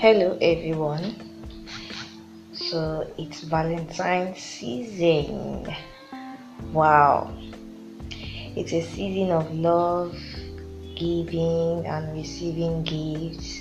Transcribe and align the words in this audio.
Hello 0.00 0.38
everyone. 0.40 1.12
So 2.54 3.06
it's 3.18 3.42
Valentine's 3.42 4.40
season. 4.40 5.68
Wow. 6.72 7.36
It's 8.56 8.72
a 8.72 8.80
season 8.80 9.30
of 9.30 9.52
love, 9.52 10.16
giving 10.96 11.84
and 11.84 12.16
receiving 12.16 12.82
gifts, 12.82 13.60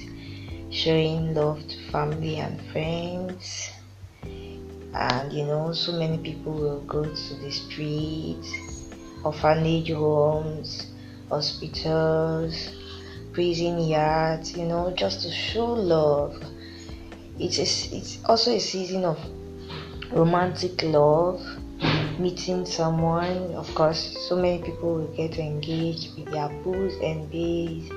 showing 0.71 1.33
love 1.33 1.59
to 1.67 1.91
family 1.91 2.37
and 2.37 2.55
friends. 2.71 3.71
And 4.93 5.33
you 5.33 5.43
know, 5.45 5.73
so 5.73 5.91
many 5.91 6.19
people 6.19 6.53
will 6.53 6.79
go 6.87 7.03
to 7.03 7.33
the 7.43 7.51
streets, 7.51 8.47
orphanage 9.25 9.91
homes, 9.91 10.87
hospitals, 11.27 12.78
prison 13.39 13.79
yards, 13.79 14.57
you 14.57 14.65
know, 14.65 14.91
just 14.97 15.21
to 15.21 15.31
show 15.31 15.67
love. 15.67 16.35
It's 17.39 17.57
it's 17.57 18.19
also 18.25 18.51
a 18.51 18.59
season 18.59 19.05
of 19.05 19.17
romantic 20.11 20.83
love, 20.83 21.39
meeting 22.19 22.65
someone. 22.65 23.55
Of 23.55 23.73
course, 23.75 24.27
so 24.27 24.35
many 24.35 24.61
people 24.61 24.95
will 24.95 25.15
get 25.15 25.39
engaged 25.39 26.17
with 26.17 26.33
their 26.33 26.49
boos 26.65 26.93
and 27.01 27.31
babes, 27.31 27.89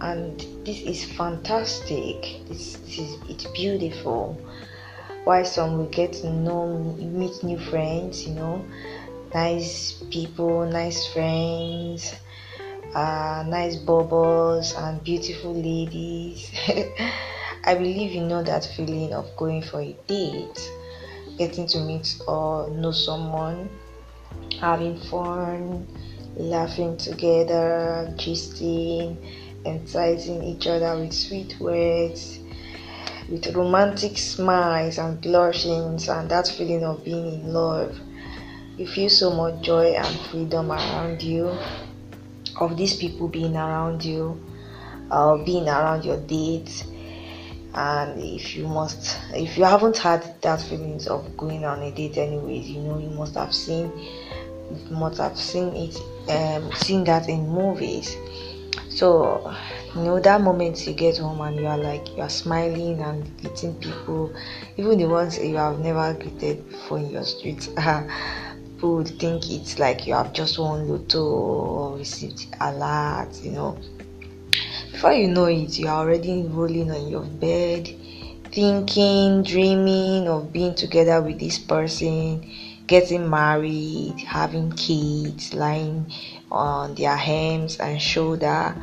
and 0.00 0.40
this 0.64 0.80
is 0.80 1.04
fantastic. 1.04 2.40
This, 2.48 2.78
this 2.78 2.98
is 2.98 3.18
it's 3.28 3.44
beautiful. 3.52 4.40
Why 5.24 5.42
some 5.42 5.76
will 5.76 5.90
get 5.90 6.14
to 6.24 6.32
know, 6.32 6.96
meet 6.96 7.44
new 7.44 7.58
friends, 7.58 8.26
you 8.26 8.32
know, 8.32 8.64
nice 9.34 10.02
people, 10.08 10.64
nice 10.64 11.12
friends 11.12 12.14
uh, 12.94 13.44
nice 13.46 13.76
bubbles 13.76 14.74
and 14.74 15.02
beautiful 15.02 15.54
ladies. 15.54 16.50
I 17.64 17.74
believe 17.74 18.12
you 18.12 18.22
know 18.22 18.42
that 18.42 18.64
feeling 18.76 19.14
of 19.14 19.34
going 19.36 19.62
for 19.62 19.80
a 19.80 19.96
date, 20.06 20.72
getting 21.38 21.66
to 21.68 21.78
meet 21.80 22.18
or 22.26 22.68
know 22.70 22.92
someone, 22.92 23.70
having 24.60 25.00
fun, 25.00 25.86
laughing 26.36 26.96
together, 26.98 28.12
gisting, 28.18 29.16
enticing 29.64 30.42
each 30.42 30.66
other 30.66 30.98
with 31.00 31.14
sweet 31.14 31.58
words, 31.60 32.40
with 33.30 33.54
romantic 33.54 34.18
smiles 34.18 34.98
and 34.98 35.22
blushings, 35.22 36.14
and 36.14 36.30
that 36.30 36.48
feeling 36.48 36.84
of 36.84 37.02
being 37.04 37.40
in 37.40 37.52
love. 37.54 37.98
You 38.76 38.86
feel 38.86 39.08
so 39.10 39.30
much 39.30 39.62
joy 39.62 39.92
and 39.92 40.20
freedom 40.30 40.72
around 40.72 41.22
you 41.22 41.56
of 42.56 42.76
these 42.76 42.96
people 42.96 43.28
being 43.28 43.56
around 43.56 44.04
you, 44.04 44.40
uh, 45.10 45.36
being 45.44 45.68
around 45.68 46.04
your 46.04 46.18
dates. 46.18 46.84
And 47.74 48.20
if 48.22 48.54
you 48.54 48.68
must, 48.68 49.18
if 49.34 49.56
you 49.56 49.64
haven't 49.64 49.96
had 49.96 50.40
that 50.42 50.60
feelings 50.60 51.06
of 51.06 51.36
going 51.36 51.64
on 51.64 51.82
a 51.82 51.90
date, 51.90 52.18
anyways, 52.18 52.68
you 52.68 52.80
know 52.80 52.98
you 52.98 53.08
must 53.08 53.34
have 53.34 53.54
seen, 53.54 53.90
you 53.98 54.96
must 54.96 55.18
have 55.18 55.38
seen 55.38 55.74
it, 55.74 55.96
um, 56.30 56.70
seen 56.72 57.04
that 57.04 57.28
in 57.28 57.48
movies. 57.48 58.14
So, 58.90 59.54
you 59.94 60.02
know 60.02 60.20
that 60.20 60.42
moment 60.42 60.86
you 60.86 60.92
get 60.92 61.16
home 61.16 61.40
and 61.40 61.56
you 61.56 61.66
are 61.66 61.78
like 61.78 62.08
you 62.14 62.22
are 62.22 62.28
smiling 62.28 63.00
and 63.00 63.40
greeting 63.40 63.74
people, 63.76 64.34
even 64.76 64.98
the 64.98 65.06
ones 65.06 65.38
you 65.38 65.56
have 65.56 65.78
never 65.78 66.12
greeted 66.12 66.68
before 66.68 66.98
in 66.98 67.10
your 67.10 67.24
street. 67.24 67.70
people 68.82 68.96
would 68.96 69.16
think 69.20 69.48
it's 69.48 69.78
like 69.78 70.08
you 70.08 70.12
have 70.12 70.32
just 70.32 70.58
won 70.58 70.88
lotto 70.88 71.22
or 71.22 71.98
received 71.98 72.48
a 72.60 72.72
lot, 72.72 73.32
you 73.40 73.52
know. 73.52 73.78
Before 74.90 75.12
you 75.12 75.28
know 75.28 75.44
it, 75.44 75.78
you 75.78 75.86
are 75.86 76.00
already 76.00 76.42
rolling 76.42 76.90
on 76.90 77.06
your 77.06 77.22
bed, 77.22 77.88
thinking, 78.50 79.44
dreaming 79.44 80.26
of 80.26 80.52
being 80.52 80.74
together 80.74 81.22
with 81.22 81.38
this 81.38 81.60
person, 81.60 82.44
getting 82.88 83.30
married, 83.30 84.18
having 84.18 84.72
kids, 84.72 85.54
lying 85.54 86.12
on 86.50 86.96
their 86.96 87.16
hands 87.16 87.76
and 87.76 88.02
shoulder. 88.02 88.74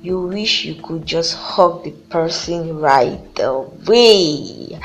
You 0.00 0.22
wish 0.22 0.64
you 0.64 0.76
could 0.76 1.04
just 1.04 1.34
hug 1.34 1.84
the 1.84 1.90
person 1.90 2.78
right 2.78 3.38
away. 3.40 4.80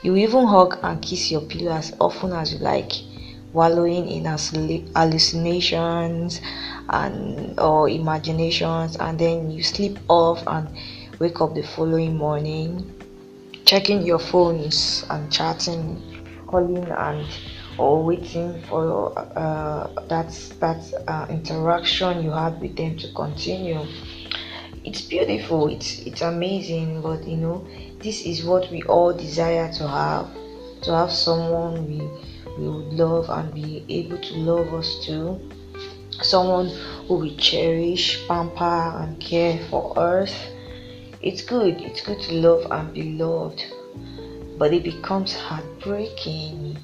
You 0.00 0.16
even 0.16 0.46
hug 0.46 0.78
and 0.82 1.02
kiss 1.02 1.30
your 1.30 1.42
pillow 1.42 1.72
as 1.72 1.94
often 2.00 2.32
as 2.32 2.54
you 2.54 2.60
like 2.60 3.07
wallowing 3.52 4.08
in 4.08 4.24
hallucinations 4.94 6.40
and 6.90 7.58
or 7.58 7.88
imaginations 7.88 8.96
and 8.96 9.18
then 9.18 9.50
you 9.50 9.62
sleep 9.62 9.98
off 10.08 10.42
and 10.46 10.68
wake 11.18 11.40
up 11.40 11.54
the 11.54 11.62
following 11.62 12.16
morning 12.16 12.92
checking 13.64 14.02
your 14.02 14.18
phones 14.18 15.04
and 15.10 15.30
chatting 15.32 16.02
calling 16.46 16.90
and 16.90 17.26
or 17.78 18.02
waiting 18.02 18.60
for 18.62 19.16
uh, 19.36 19.86
that 20.08 20.30
that 20.58 20.82
uh, 21.06 21.26
interaction 21.30 22.22
you 22.22 22.30
had 22.30 22.60
with 22.60 22.76
them 22.76 22.96
to 22.96 23.12
continue. 23.12 23.80
It's 24.84 25.02
beautiful. 25.02 25.68
It's 25.68 26.00
it's 26.00 26.22
amazing 26.22 27.02
but 27.02 27.26
you 27.26 27.36
know 27.36 27.66
this 28.00 28.22
is 28.22 28.44
what 28.44 28.70
we 28.70 28.82
all 28.84 29.12
desire 29.12 29.72
to 29.74 29.86
have 29.86 30.28
to 30.82 30.92
have 30.92 31.12
someone 31.12 31.86
we 31.86 32.08
we 32.58 32.68
would 32.68 32.92
love 32.92 33.30
and 33.30 33.54
be 33.54 33.84
able 33.88 34.18
to 34.18 34.34
love 34.34 34.74
us 34.74 35.04
too. 35.04 35.40
Someone 36.20 36.68
who 37.06 37.14
will 37.14 37.36
cherish, 37.36 38.26
pamper, 38.26 38.64
and 38.64 39.20
care 39.20 39.58
for 39.70 39.96
us. 39.98 40.34
It's 41.22 41.42
good, 41.42 41.80
it's 41.80 42.00
good 42.00 42.20
to 42.22 42.34
love 42.34 42.70
and 42.70 42.92
be 42.92 43.12
loved, 43.12 43.64
but 44.58 44.72
it 44.72 44.82
becomes 44.82 45.34
heartbreaking 45.34 46.78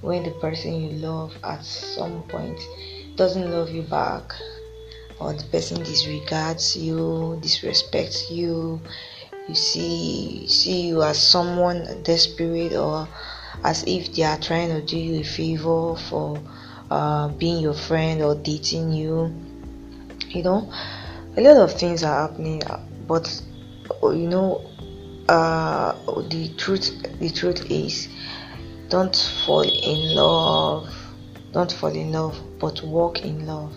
when 0.00 0.24
the 0.24 0.30
person 0.32 0.74
you 0.82 0.90
love 0.98 1.36
at 1.44 1.64
some 1.64 2.22
point 2.24 2.58
doesn't 3.16 3.50
love 3.50 3.70
you 3.70 3.82
back 3.82 4.32
or 5.20 5.34
the 5.34 5.44
person 5.44 5.82
disregards 5.82 6.76
you, 6.76 7.38
disrespects 7.42 8.30
you, 8.30 8.80
you 9.48 9.54
see 9.54 10.46
see 10.46 10.88
you 10.88 11.02
as 11.02 11.20
someone 11.20 12.02
desperate 12.02 12.72
or 12.72 13.08
as 13.64 13.84
if 13.86 14.14
they 14.14 14.22
are 14.22 14.38
trying 14.38 14.68
to 14.68 14.82
do 14.82 14.98
you 14.98 15.20
a 15.20 15.24
favor 15.24 15.96
for 15.96 16.42
uh, 16.90 17.28
being 17.28 17.62
your 17.62 17.74
friend 17.74 18.22
or 18.22 18.34
dating 18.34 18.92
you. 18.92 19.34
You 20.28 20.42
know, 20.42 20.72
a 21.36 21.40
lot 21.40 21.56
of 21.56 21.72
things 21.72 22.02
are 22.04 22.28
happening, 22.28 22.62
but 23.06 23.42
you 24.02 24.28
know, 24.28 24.64
uh, 25.28 25.92
the 26.28 26.52
truth 26.56 26.90
the 27.18 27.30
truth 27.30 27.70
is, 27.70 28.08
don't 28.88 29.16
fall 29.44 29.62
in 29.62 30.14
love. 30.14 30.88
Don't 31.52 31.72
fall 31.72 31.90
in 31.90 32.12
love, 32.12 32.38
but 32.60 32.82
walk 32.82 33.24
in 33.24 33.46
love. 33.46 33.74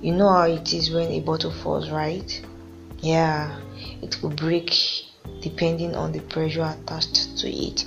You 0.00 0.12
know 0.12 0.28
how 0.28 0.44
it 0.44 0.72
is 0.72 0.90
when 0.90 1.10
a 1.10 1.20
bottle 1.20 1.50
falls, 1.50 1.90
right? 1.90 2.42
Yeah, 3.00 3.58
it 4.02 4.22
will 4.22 4.30
break 4.30 4.74
depending 5.40 5.94
on 5.94 6.12
the 6.12 6.20
pressure 6.20 6.62
attached 6.62 7.38
to 7.38 7.50
it. 7.50 7.84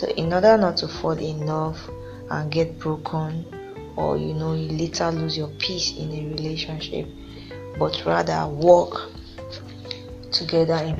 So, 0.00 0.06
in 0.06 0.32
order 0.32 0.56
not 0.56 0.78
to 0.78 0.88
fall 0.88 1.18
in 1.18 1.44
love 1.44 1.78
and 2.30 2.50
get 2.50 2.78
broken, 2.78 3.44
or 3.96 4.16
you 4.16 4.32
know, 4.32 4.54
you 4.54 4.70
later 4.70 5.10
lose 5.10 5.36
your 5.36 5.48
peace 5.58 5.94
in 5.94 6.10
a 6.10 6.26
relationship, 6.34 7.06
but 7.78 8.02
rather 8.06 8.48
walk 8.48 9.12
together 10.32 10.76
in 10.76 10.96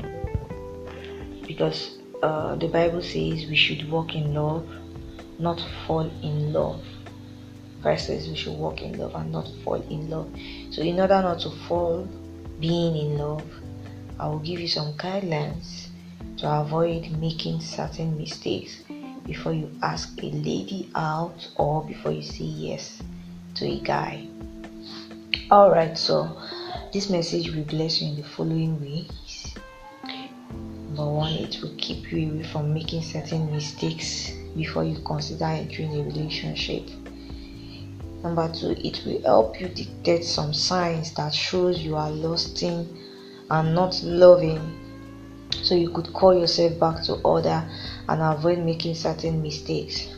because 1.47 1.97
uh, 2.21 2.53
the 2.57 2.67
Bible 2.67 3.01
says 3.01 3.47
we 3.49 3.55
should 3.55 3.89
walk 3.89 4.13
in 4.13 4.35
love, 4.35 4.69
not 5.39 5.59
fall 5.87 6.07
in 6.21 6.53
love. 6.53 6.85
Says 7.97 8.29
we 8.29 8.35
should 8.35 8.55
walk 8.55 8.83
in 8.83 8.99
love 8.99 9.15
and 9.15 9.31
not 9.31 9.49
fall 9.63 9.81
in 9.89 10.11
love. 10.11 10.29
So, 10.69 10.83
in 10.83 10.99
order 10.99 11.23
not 11.23 11.39
to 11.39 11.49
fall 11.67 12.07
being 12.59 12.95
in 12.95 13.17
love, 13.17 13.51
I 14.19 14.27
will 14.27 14.37
give 14.37 14.59
you 14.59 14.67
some 14.67 14.93
guidelines 14.93 15.87
to 16.37 16.47
avoid 16.47 17.09
making 17.17 17.61
certain 17.61 18.15
mistakes 18.15 18.83
before 19.25 19.53
you 19.53 19.69
ask 19.81 20.21
a 20.21 20.31
lady 20.31 20.89
out 20.95 21.47
or 21.55 21.83
before 21.85 22.11
you 22.11 22.21
say 22.21 22.45
yes 22.45 23.01
to 23.55 23.65
a 23.65 23.79
guy. 23.79 24.27
Alright, 25.51 25.97
so 25.97 26.37
this 26.93 27.09
message 27.09 27.53
will 27.53 27.63
bless 27.63 28.01
you 28.01 28.09
in 28.09 28.15
the 28.15 28.23
following 28.23 28.79
ways. 28.81 29.53
Number 30.87 31.05
one, 31.05 31.33
it 31.33 31.61
will 31.61 31.73
keep 31.77 32.11
you 32.11 32.31
away 32.31 32.43
from 32.43 32.73
making 32.73 33.01
certain 33.01 33.51
mistakes 33.51 34.31
before 34.55 34.83
you 34.83 34.99
consider 35.05 35.45
entering 35.45 35.99
a 35.99 36.03
relationship. 36.03 36.89
Number 38.23 38.51
two, 38.53 38.71
it 38.71 39.01
will 39.05 39.21
help 39.23 39.59
you 39.59 39.67
detect 39.69 40.25
some 40.25 40.53
signs 40.53 41.13
that 41.15 41.33
shows 41.33 41.79
you 41.79 41.95
are 41.95 42.11
lusting 42.11 42.87
and 43.49 43.73
not 43.73 44.01
loving 44.03 44.80
so 45.71 45.75
you 45.75 45.89
could 45.89 46.11
call 46.11 46.37
yourself 46.37 46.77
back 46.81 47.01
to 47.01 47.13
order 47.21 47.65
and 48.09 48.21
avoid 48.21 48.59
making 48.59 48.93
certain 48.93 49.41
mistakes. 49.41 50.09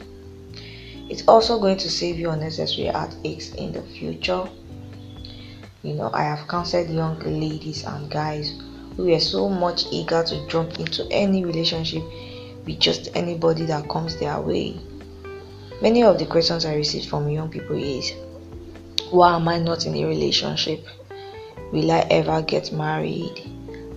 It's 1.12 1.24
also 1.28 1.60
going 1.60 1.78
to 1.78 1.92
save 1.92 2.18
you 2.18 2.32
unnecessary 2.32 2.88
heartaches 2.88 3.54
in 3.54 3.72
the 3.72 3.84
future. 3.84 4.50
You 5.84 5.94
know, 5.94 6.10
I 6.12 6.24
have 6.24 6.48
counseled 6.48 6.90
young 6.90 7.20
ladies 7.20 7.84
and 7.84 8.10
guys 8.10 8.60
who 8.98 9.06
were 9.06 9.20
so 9.20 9.48
much 9.48 9.84
eager 9.92 10.24
to 10.24 10.48
jump 10.48 10.80
into 10.80 11.08
any 11.12 11.46
relationship 11.46 12.02
with 12.66 12.80
just 12.80 13.16
anybody 13.16 13.68
that 13.68 13.88
comes 13.88 14.18
their 14.18 14.42
way. 14.42 14.76
Many 15.84 16.02
of 16.02 16.18
the 16.18 16.26
questions 16.26 16.66
I 16.66 16.74
received 16.74 17.10
from 17.10 17.30
young 17.30 17.50
people 17.50 17.76
is 17.76 18.12
why 19.12 19.36
am 19.36 19.48
I 19.48 19.60
not 19.60 19.86
in 19.86 19.96
a 19.98 20.06
relationship? 20.06 20.84
Will 21.72 21.92
I 21.92 22.08
ever 22.10 22.42
get 22.42 22.72
married? 22.72 23.40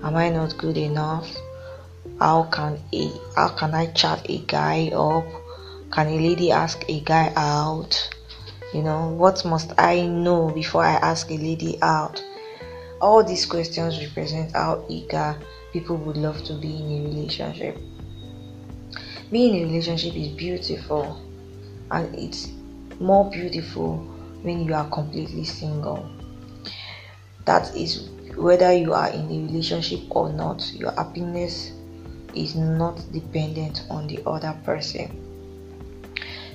Am 0.03 0.17
I 0.17 0.29
not 0.29 0.59
good 0.59 0.77
enough? 0.77 1.27
How 2.19 2.45
can 2.45 2.81
a 2.95 3.11
how 3.35 3.49
can 3.49 3.75
I 3.75 3.87
chat 3.93 4.25
a 4.31 4.39
guy 4.39 4.89
up? 4.89 5.27
Can 5.93 6.09
a 6.09 6.19
lady 6.19 6.51
ask 6.51 6.83
a 6.89 7.01
guy 7.01 7.31
out? 7.37 8.11
You 8.73 8.83
know, 8.83 9.09
what 9.11 9.45
must 9.45 9.73
I 9.79 10.07
know 10.07 10.49
before 10.51 10.83
I 10.83 10.95
ask 10.95 11.31
a 11.31 11.37
lady 11.37 11.79
out? 11.83 12.25
All 13.03 13.23
these 13.23 13.45
questions 13.45 14.01
represent 14.03 14.53
how 14.53 14.85
eager 14.89 15.39
people 15.75 15.97
would 15.99 16.17
love 16.17 16.43
to 16.45 16.55
be 16.55 16.77
in 16.77 16.91
a 16.91 17.09
relationship. 17.09 17.77
Being 19.31 19.57
in 19.57 19.65
a 19.65 19.67
relationship 19.67 20.15
is 20.17 20.29
beautiful 20.29 21.21
and 21.91 22.15
it's 22.15 22.49
more 22.99 23.31
beautiful 23.31 23.99
when 24.41 24.65
you 24.65 24.73
are 24.73 24.89
completely 24.89 25.45
single. 25.45 26.09
That 27.45 27.77
is 27.77 28.09
whether 28.37 28.73
you 28.73 28.95
are 28.95 29.11
in 29.11 29.27
a 29.27 29.53
relationship 29.53 30.01
or 30.11 30.33
not, 30.33 30.73
your 30.73 30.93
happiness 30.93 31.73
is 32.37 32.55
not 32.55 33.01
dependent 33.13 33.85
on 33.91 34.07
the 34.07 34.21
other 34.27 34.57
person. 34.65 35.23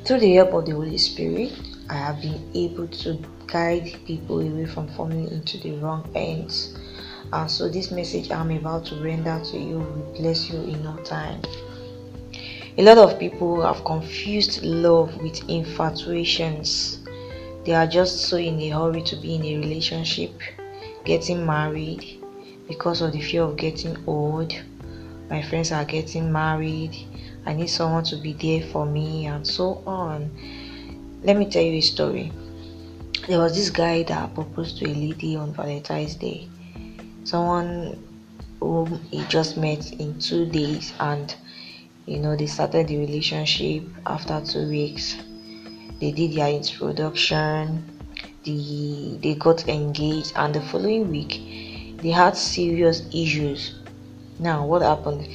Through 0.05 0.19
the 0.19 0.35
help 0.35 0.53
of 0.53 0.65
the 0.65 0.71
Holy 0.71 0.97
Spirit, 0.97 1.53
I 1.89 1.93
have 1.95 2.21
been 2.21 2.49
able 2.53 2.87
to 2.87 3.19
guide 3.47 3.99
people 4.05 4.39
away 4.39 4.65
from 4.65 4.87
falling 4.89 5.29
into 5.29 5.57
the 5.57 5.73
wrong 5.73 6.09
ends. 6.15 6.75
And 7.33 7.49
so, 7.49 7.69
this 7.69 7.91
message 7.91 8.31
I'm 8.31 8.51
about 8.51 8.85
to 8.85 8.95
render 8.95 9.41
to 9.51 9.57
you 9.57 9.79
will 9.79 10.13
bless 10.17 10.49
you 10.49 10.59
in 10.61 10.83
no 10.83 10.95
time. 11.03 11.41
A 12.77 12.83
lot 12.83 12.97
of 12.97 13.19
people 13.19 13.61
have 13.61 13.83
confused 13.83 14.63
love 14.63 15.15
with 15.21 15.47
infatuations. 15.49 16.99
They 17.65 17.73
are 17.73 17.85
just 17.85 18.21
so 18.21 18.37
in 18.37 18.59
a 18.61 18.69
hurry 18.69 19.03
to 19.03 19.15
be 19.17 19.35
in 19.35 19.43
a 19.43 19.57
relationship, 19.57 20.31
getting 21.03 21.45
married 21.45 22.23
because 22.67 23.01
of 23.01 23.11
the 23.11 23.21
fear 23.21 23.43
of 23.43 23.57
getting 23.57 23.97
old. 24.07 24.53
My 25.31 25.41
friends 25.41 25.71
are 25.71 25.85
getting 25.85 26.29
married. 26.29 26.93
I 27.45 27.53
need 27.53 27.67
someone 27.67 28.03
to 28.03 28.17
be 28.17 28.33
there 28.33 28.67
for 28.69 28.85
me, 28.85 29.27
and 29.27 29.47
so 29.47 29.81
on. 29.87 30.29
Let 31.23 31.37
me 31.37 31.49
tell 31.49 31.63
you 31.63 31.77
a 31.77 31.81
story. 31.81 32.33
There 33.29 33.39
was 33.39 33.55
this 33.55 33.69
guy 33.69 34.03
that 34.03 34.35
proposed 34.35 34.79
to 34.79 34.87
a 34.87 34.93
lady 34.93 35.37
on 35.37 35.53
Valentine's 35.53 36.15
Day. 36.15 36.49
Someone 37.23 38.03
whom 38.59 38.99
he 39.09 39.23
just 39.29 39.55
met 39.55 39.93
in 39.93 40.19
two 40.19 40.47
days, 40.47 40.91
and 40.99 41.33
you 42.05 42.19
know 42.19 42.35
they 42.35 42.47
started 42.47 42.89
the 42.89 42.97
relationship 42.97 43.85
after 44.05 44.41
two 44.45 44.67
weeks. 44.67 45.15
They 46.01 46.11
did 46.11 46.33
their 46.33 46.49
introduction. 46.49 47.87
The 48.43 49.17
they 49.23 49.35
got 49.35 49.69
engaged, 49.69 50.33
and 50.35 50.53
the 50.53 50.61
following 50.61 51.09
week 51.09 51.97
they 52.03 52.09
had 52.09 52.35
serious 52.35 53.03
issues. 53.13 53.80
Now, 54.41 54.65
what 54.65 54.81
happened? 54.81 55.29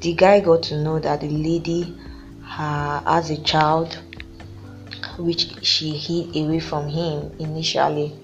The 0.00 0.14
guy 0.14 0.38
got 0.38 0.62
to 0.64 0.80
know 0.80 1.00
that 1.00 1.20
the 1.20 1.28
lady 1.28 1.96
uh, 2.44 3.00
has 3.00 3.28
a 3.28 3.42
child 3.42 3.98
which 5.18 5.64
she 5.64 5.90
hid 5.90 6.36
away 6.36 6.60
from 6.60 6.88
him 6.88 7.32
initially. 7.40 8.16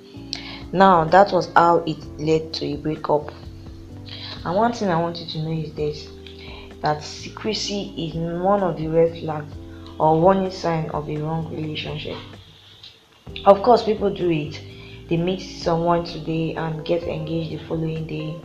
Now, 0.73 1.03
that 1.07 1.33
was 1.33 1.51
how 1.57 1.79
it 1.79 1.99
led 2.21 2.55
to 2.55 2.67
a 2.67 2.77
breakup. 2.77 3.33
And 4.45 4.55
one 4.55 4.73
thing 4.73 4.91
I 4.91 5.01
want 5.01 5.19
you 5.19 5.27
to 5.27 5.39
know 5.43 5.51
is 5.51 5.73
this 5.75 6.09
that 6.83 7.03
secrecy 7.03 7.93
is 7.97 8.15
one 8.15 8.63
of 8.63 8.77
the 8.77 8.87
red 8.87 9.19
flags 9.19 9.53
or 9.99 10.21
warning 10.21 10.53
sign 10.53 10.89
of 10.91 11.11
a 11.11 11.17
wrong 11.17 11.53
relationship. 11.53 12.17
Of 13.45 13.65
course, 13.65 13.83
people 13.83 14.15
do 14.15 14.31
it. 14.31 14.61
They 15.09 15.17
meet 15.17 15.41
someone 15.41 16.05
today 16.05 16.55
and 16.55 16.85
get 16.85 17.03
engaged 17.03 17.59
the 17.59 17.67
following 17.67 18.07
day. 18.07 18.41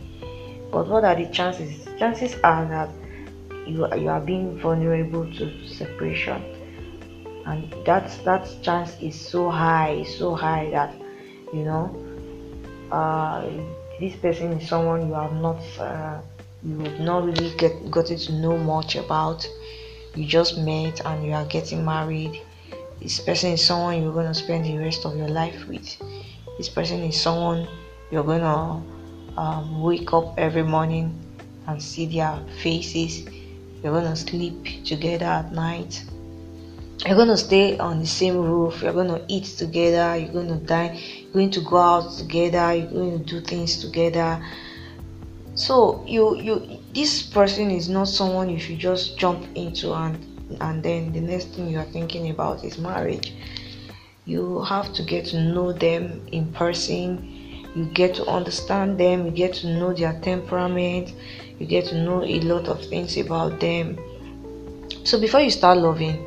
But 0.74 0.88
what 0.88 1.04
are 1.04 1.14
the 1.14 1.26
chances? 1.26 1.86
Chances 2.00 2.34
are 2.42 2.66
that 2.66 2.90
you, 3.64 3.86
you 3.94 4.08
are 4.08 4.20
being 4.20 4.58
vulnerable 4.58 5.24
to 5.34 5.68
separation. 5.68 6.42
And 7.46 7.72
that 7.86 8.10
that 8.24 8.50
chance 8.60 9.00
is 9.00 9.14
so 9.14 9.50
high 9.50 10.02
so 10.02 10.34
high 10.34 10.70
that 10.70 10.92
you 11.52 11.62
know 11.62 11.94
uh, 12.90 13.46
this 14.00 14.16
person 14.16 14.54
is 14.54 14.68
someone 14.68 15.06
you 15.06 15.14
have 15.14 15.34
not 15.34 15.62
uh, 15.78 16.20
you 16.64 16.76
have 16.80 16.98
not 16.98 17.24
really 17.24 17.54
get 17.54 17.88
gotten 17.88 18.18
to 18.18 18.32
know 18.32 18.58
much 18.58 18.96
about. 18.96 19.48
You 20.16 20.26
just 20.26 20.58
met 20.58 21.06
and 21.06 21.24
you 21.24 21.34
are 21.34 21.44
getting 21.44 21.84
married. 21.84 22.42
This 23.00 23.20
person 23.20 23.52
is 23.52 23.64
someone 23.64 24.02
you're 24.02 24.12
going 24.12 24.26
to 24.26 24.34
spend 24.34 24.64
the 24.64 24.76
rest 24.78 25.06
of 25.06 25.16
your 25.16 25.28
life 25.28 25.68
with. 25.68 25.86
This 26.58 26.68
person 26.68 27.04
is 27.04 27.20
someone 27.20 27.68
you're 28.10 28.24
going 28.24 28.40
to 28.40 28.93
um, 29.36 29.82
wake 29.82 30.12
up 30.12 30.34
every 30.38 30.62
morning 30.62 31.18
and 31.66 31.82
see 31.82 32.06
their 32.06 32.40
faces. 32.62 33.24
You're 33.82 34.00
to 34.00 34.16
sleep 34.16 34.84
together 34.84 35.26
at 35.26 35.52
night. 35.52 36.04
You're 37.06 37.26
to 37.26 37.36
stay 37.36 37.78
on 37.78 38.00
the 38.00 38.06
same 38.06 38.38
roof. 38.38 38.82
You're 38.82 38.92
to 38.92 39.24
eat 39.28 39.44
together. 39.44 40.16
You're 40.16 40.44
to 40.46 40.56
dine. 40.56 40.96
You're 40.96 41.32
going 41.32 41.50
to 41.50 41.60
go 41.60 41.76
out 41.76 42.16
together. 42.16 42.74
You're 42.74 42.90
going 42.90 43.18
to 43.18 43.24
do 43.24 43.40
things 43.40 43.78
together. 43.78 44.42
So 45.54 46.04
you 46.06 46.36
you 46.36 46.80
this 46.94 47.22
person 47.22 47.70
is 47.70 47.88
not 47.88 48.08
someone 48.08 48.50
you 48.50 48.58
should 48.58 48.78
just 48.78 49.16
jump 49.18 49.46
into 49.54 49.92
and 49.92 50.18
and 50.60 50.82
then 50.82 51.12
the 51.12 51.20
next 51.20 51.54
thing 51.54 51.68
you 51.68 51.78
are 51.78 51.84
thinking 51.84 52.30
about 52.30 52.64
is 52.64 52.78
marriage. 52.78 53.32
You 54.24 54.62
have 54.62 54.92
to 54.94 55.02
get 55.02 55.26
to 55.26 55.40
know 55.40 55.72
them 55.72 56.26
in 56.32 56.52
person 56.52 57.33
you 57.74 57.84
get 57.86 58.14
to 58.14 58.24
understand 58.26 58.98
them 58.98 59.26
you 59.26 59.32
get 59.32 59.52
to 59.54 59.66
know 59.66 59.92
their 59.92 60.18
temperament 60.20 61.12
you 61.58 61.66
get 61.66 61.84
to 61.86 61.94
know 62.02 62.22
a 62.22 62.40
lot 62.40 62.68
of 62.68 62.84
things 62.86 63.16
about 63.16 63.60
them 63.60 63.98
so 65.04 65.20
before 65.20 65.40
you 65.40 65.50
start 65.50 65.78
loving 65.78 66.24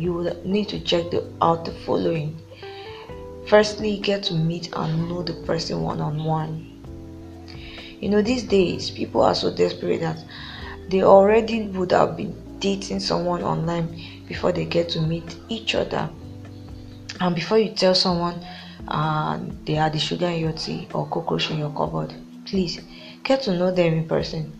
you 0.00 0.14
will 0.14 0.34
need 0.44 0.68
to 0.70 0.80
check 0.80 1.10
the, 1.10 1.30
out 1.42 1.66
the 1.66 1.72
following. 1.72 2.36
Firstly, 3.46 3.98
get 3.98 4.22
to 4.24 4.34
meet 4.34 4.70
and 4.74 5.08
know 5.08 5.22
the 5.22 5.34
person 5.44 5.82
one 5.82 6.00
on 6.00 6.24
one. 6.24 6.66
You 8.00 8.08
know, 8.08 8.22
these 8.22 8.42
days 8.44 8.90
people 8.90 9.20
are 9.20 9.34
so 9.34 9.54
desperate 9.54 10.00
that 10.00 10.24
they 10.88 11.02
already 11.02 11.68
would 11.68 11.92
have 11.92 12.16
been 12.16 12.34
dating 12.60 13.00
someone 13.00 13.42
online 13.42 14.00
before 14.26 14.52
they 14.52 14.64
get 14.64 14.88
to 14.90 15.02
meet 15.02 15.36
each 15.50 15.74
other. 15.74 16.08
And 17.20 17.34
before 17.34 17.58
you 17.58 17.74
tell 17.74 17.94
someone 17.94 18.42
uh, 18.88 19.38
they 19.64 19.78
are 19.78 19.90
the 19.90 19.98
sugar 19.98 20.26
in 20.26 20.40
your 20.40 20.52
tea 20.52 20.88
or 20.94 21.06
cockroach 21.08 21.50
in 21.50 21.58
your 21.58 21.70
cupboard, 21.70 22.14
please 22.44 22.80
get 23.22 23.42
to 23.42 23.56
know 23.56 23.70
them 23.70 23.94
in 23.94 24.08
person. 24.08 24.52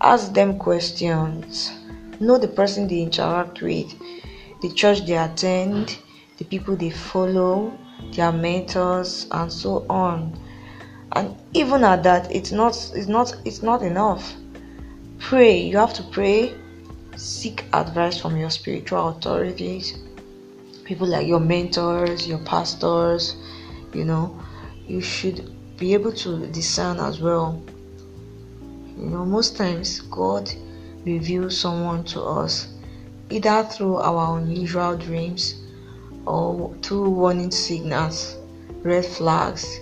Ask 0.00 0.32
them 0.32 0.58
questions. 0.58 1.72
Know 2.20 2.38
the 2.38 2.48
person 2.48 2.86
they 2.88 3.00
interact 3.00 3.62
with 3.62 3.94
the 4.60 4.70
church 4.70 5.06
they 5.06 5.16
attend, 5.16 5.98
the 6.36 6.44
people 6.44 6.76
they 6.76 6.90
follow, 6.90 7.72
their 8.14 8.32
mentors, 8.32 9.26
and 9.30 9.52
so 9.52 9.86
on. 9.88 10.38
And 11.12 11.36
even 11.54 11.82
at 11.84 12.02
that, 12.04 12.30
it's 12.30 12.52
not 12.52 12.74
it's 12.94 13.08
not 13.08 13.34
it's 13.44 13.62
not 13.62 13.82
enough. 13.82 14.34
Pray. 15.18 15.58
You 15.58 15.78
have 15.78 15.92
to 15.94 16.02
pray. 16.04 16.54
Seek 17.16 17.64
advice 17.72 18.18
from 18.18 18.36
your 18.36 18.50
spiritual 18.50 19.08
authorities, 19.08 19.98
people 20.84 21.06
like 21.06 21.26
your 21.26 21.40
mentors, 21.40 22.26
your 22.26 22.38
pastors. 22.38 23.36
You 23.92 24.04
know, 24.04 24.40
you 24.86 25.00
should 25.00 25.76
be 25.76 25.94
able 25.94 26.12
to 26.12 26.46
discern 26.48 26.98
as 27.00 27.20
well. 27.20 27.60
You 28.98 29.06
know, 29.06 29.24
most 29.24 29.56
times 29.56 30.00
God 30.00 30.52
reveals 31.04 31.58
someone 31.58 32.04
to 32.04 32.22
us 32.22 32.68
either 33.30 33.62
through 33.64 33.96
our 33.96 34.38
unusual 34.38 34.96
dreams 34.96 35.54
or 36.26 36.74
through 36.82 37.08
warning 37.10 37.50
signals, 37.50 38.36
red 38.82 39.06
flags. 39.06 39.80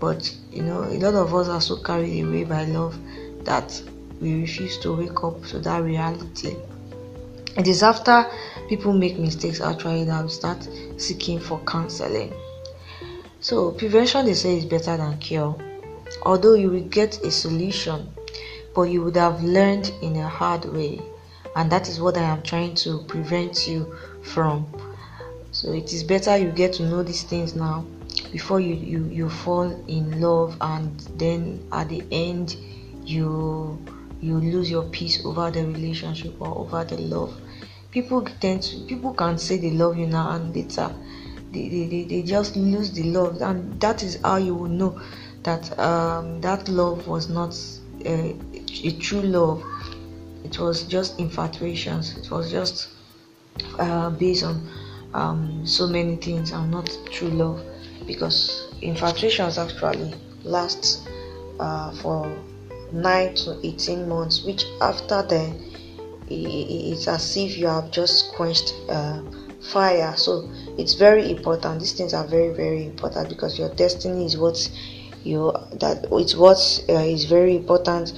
But 0.00 0.34
you 0.50 0.62
know, 0.62 0.84
a 0.84 0.98
lot 0.98 1.14
of 1.14 1.34
us 1.34 1.48
are 1.48 1.60
so 1.60 1.76
carried 1.76 2.24
away 2.24 2.44
by 2.44 2.64
love 2.64 2.98
that 3.44 3.80
we 4.20 4.40
refuse 4.40 4.78
to 4.78 4.96
wake 4.96 5.22
up 5.22 5.44
to 5.46 5.58
that 5.60 5.82
reality. 5.82 6.56
It 7.56 7.68
is 7.68 7.82
after 7.82 8.26
people 8.68 8.92
make 8.92 9.18
mistakes 9.18 9.60
actually 9.60 10.04
that 10.04 10.22
we 10.22 10.30
start 10.30 10.66
seeking 10.96 11.38
for 11.38 11.60
counseling. 11.66 12.32
So 13.42 13.72
prevention 13.72 14.24
they 14.24 14.34
say 14.34 14.56
is 14.56 14.64
better 14.64 14.96
than 14.96 15.18
cure. 15.18 15.56
Although 16.22 16.54
you 16.54 16.70
will 16.70 16.84
get 16.84 17.24
a 17.24 17.30
solution, 17.32 18.08
but 18.72 18.82
you 18.82 19.02
would 19.02 19.16
have 19.16 19.42
learned 19.42 19.92
in 20.00 20.14
a 20.14 20.28
hard 20.28 20.64
way 20.64 21.02
and 21.56 21.70
that 21.72 21.88
is 21.88 22.00
what 22.00 22.16
I 22.16 22.22
am 22.22 22.42
trying 22.42 22.76
to 22.76 23.02
prevent 23.08 23.66
you 23.66 23.96
from. 24.22 24.66
So 25.50 25.72
it 25.72 25.92
is 25.92 26.04
better 26.04 26.36
you 26.36 26.52
get 26.52 26.74
to 26.74 26.84
know 26.84 27.02
these 27.02 27.24
things 27.24 27.56
now 27.56 27.84
before 28.30 28.60
you, 28.60 28.74
you, 28.76 29.04
you 29.06 29.28
fall 29.28 29.70
in 29.88 30.20
love 30.20 30.56
and 30.60 30.98
then 31.16 31.66
at 31.72 31.88
the 31.88 32.04
end 32.12 32.56
you 33.04 33.84
you 34.20 34.38
lose 34.38 34.70
your 34.70 34.84
peace 34.84 35.24
over 35.26 35.50
the 35.50 35.66
relationship 35.66 36.40
or 36.40 36.56
over 36.58 36.84
the 36.84 36.96
love 36.96 37.34
people 37.90 38.22
tend 38.40 38.62
to 38.62 38.78
people 38.86 39.12
can 39.12 39.36
say 39.36 39.58
they 39.58 39.72
love 39.72 39.98
you 39.98 40.06
now 40.06 40.30
and 40.30 40.54
later 40.54 40.94
they, 41.52 41.68
they, 41.68 42.04
they, 42.04 42.22
just 42.22 42.56
lose 42.56 42.92
the 42.92 43.04
love 43.04 43.40
and 43.42 43.80
that 43.80 44.02
is 44.02 44.18
how 44.22 44.36
you 44.36 44.54
will 44.54 44.68
know 44.68 45.00
that 45.42 45.78
um, 45.78 46.40
that 46.40 46.68
love 46.68 47.06
was 47.06 47.28
not 47.28 47.56
a, 48.04 48.36
a 48.84 48.92
true 48.92 49.22
love. 49.22 49.62
It 50.44 50.58
was 50.58 50.84
just 50.84 51.18
infatuations. 51.18 52.16
It 52.16 52.30
was 52.30 52.50
just 52.50 52.88
uh, 53.78 54.10
based 54.10 54.44
on 54.44 54.68
um, 55.14 55.66
so 55.66 55.86
many 55.86 56.16
things 56.16 56.52
and 56.52 56.70
not 56.70 56.90
true 57.10 57.28
love 57.28 57.62
because 58.06 58.68
infatuations 58.80 59.58
actually 59.58 60.14
last 60.44 61.06
uh, 61.60 61.92
for 61.96 62.34
9 62.92 63.34
to 63.34 63.58
18 63.62 64.08
months 64.08 64.44
which 64.44 64.64
after 64.80 65.22
then 65.22 65.62
it's 66.28 67.08
as 67.08 67.36
if 67.36 67.58
you 67.58 67.66
have 67.66 67.90
just 67.90 68.32
quenched 68.32 68.74
uh, 68.88 69.20
fire. 69.62 70.14
So 70.16 70.48
it's 70.78 70.94
very 70.94 71.30
important. 71.30 71.80
These 71.80 71.92
things 71.92 72.14
are 72.14 72.26
very 72.26 72.50
very 72.50 72.84
important 72.84 73.28
because 73.28 73.58
your 73.58 73.68
destiny 73.70 74.26
is 74.26 74.36
what 74.36 74.70
you 75.24 75.52
that 75.72 76.06
it's 76.12 76.34
what 76.34 76.84
uh, 76.88 76.94
is 76.94 77.24
very 77.24 77.56
important 77.56 78.12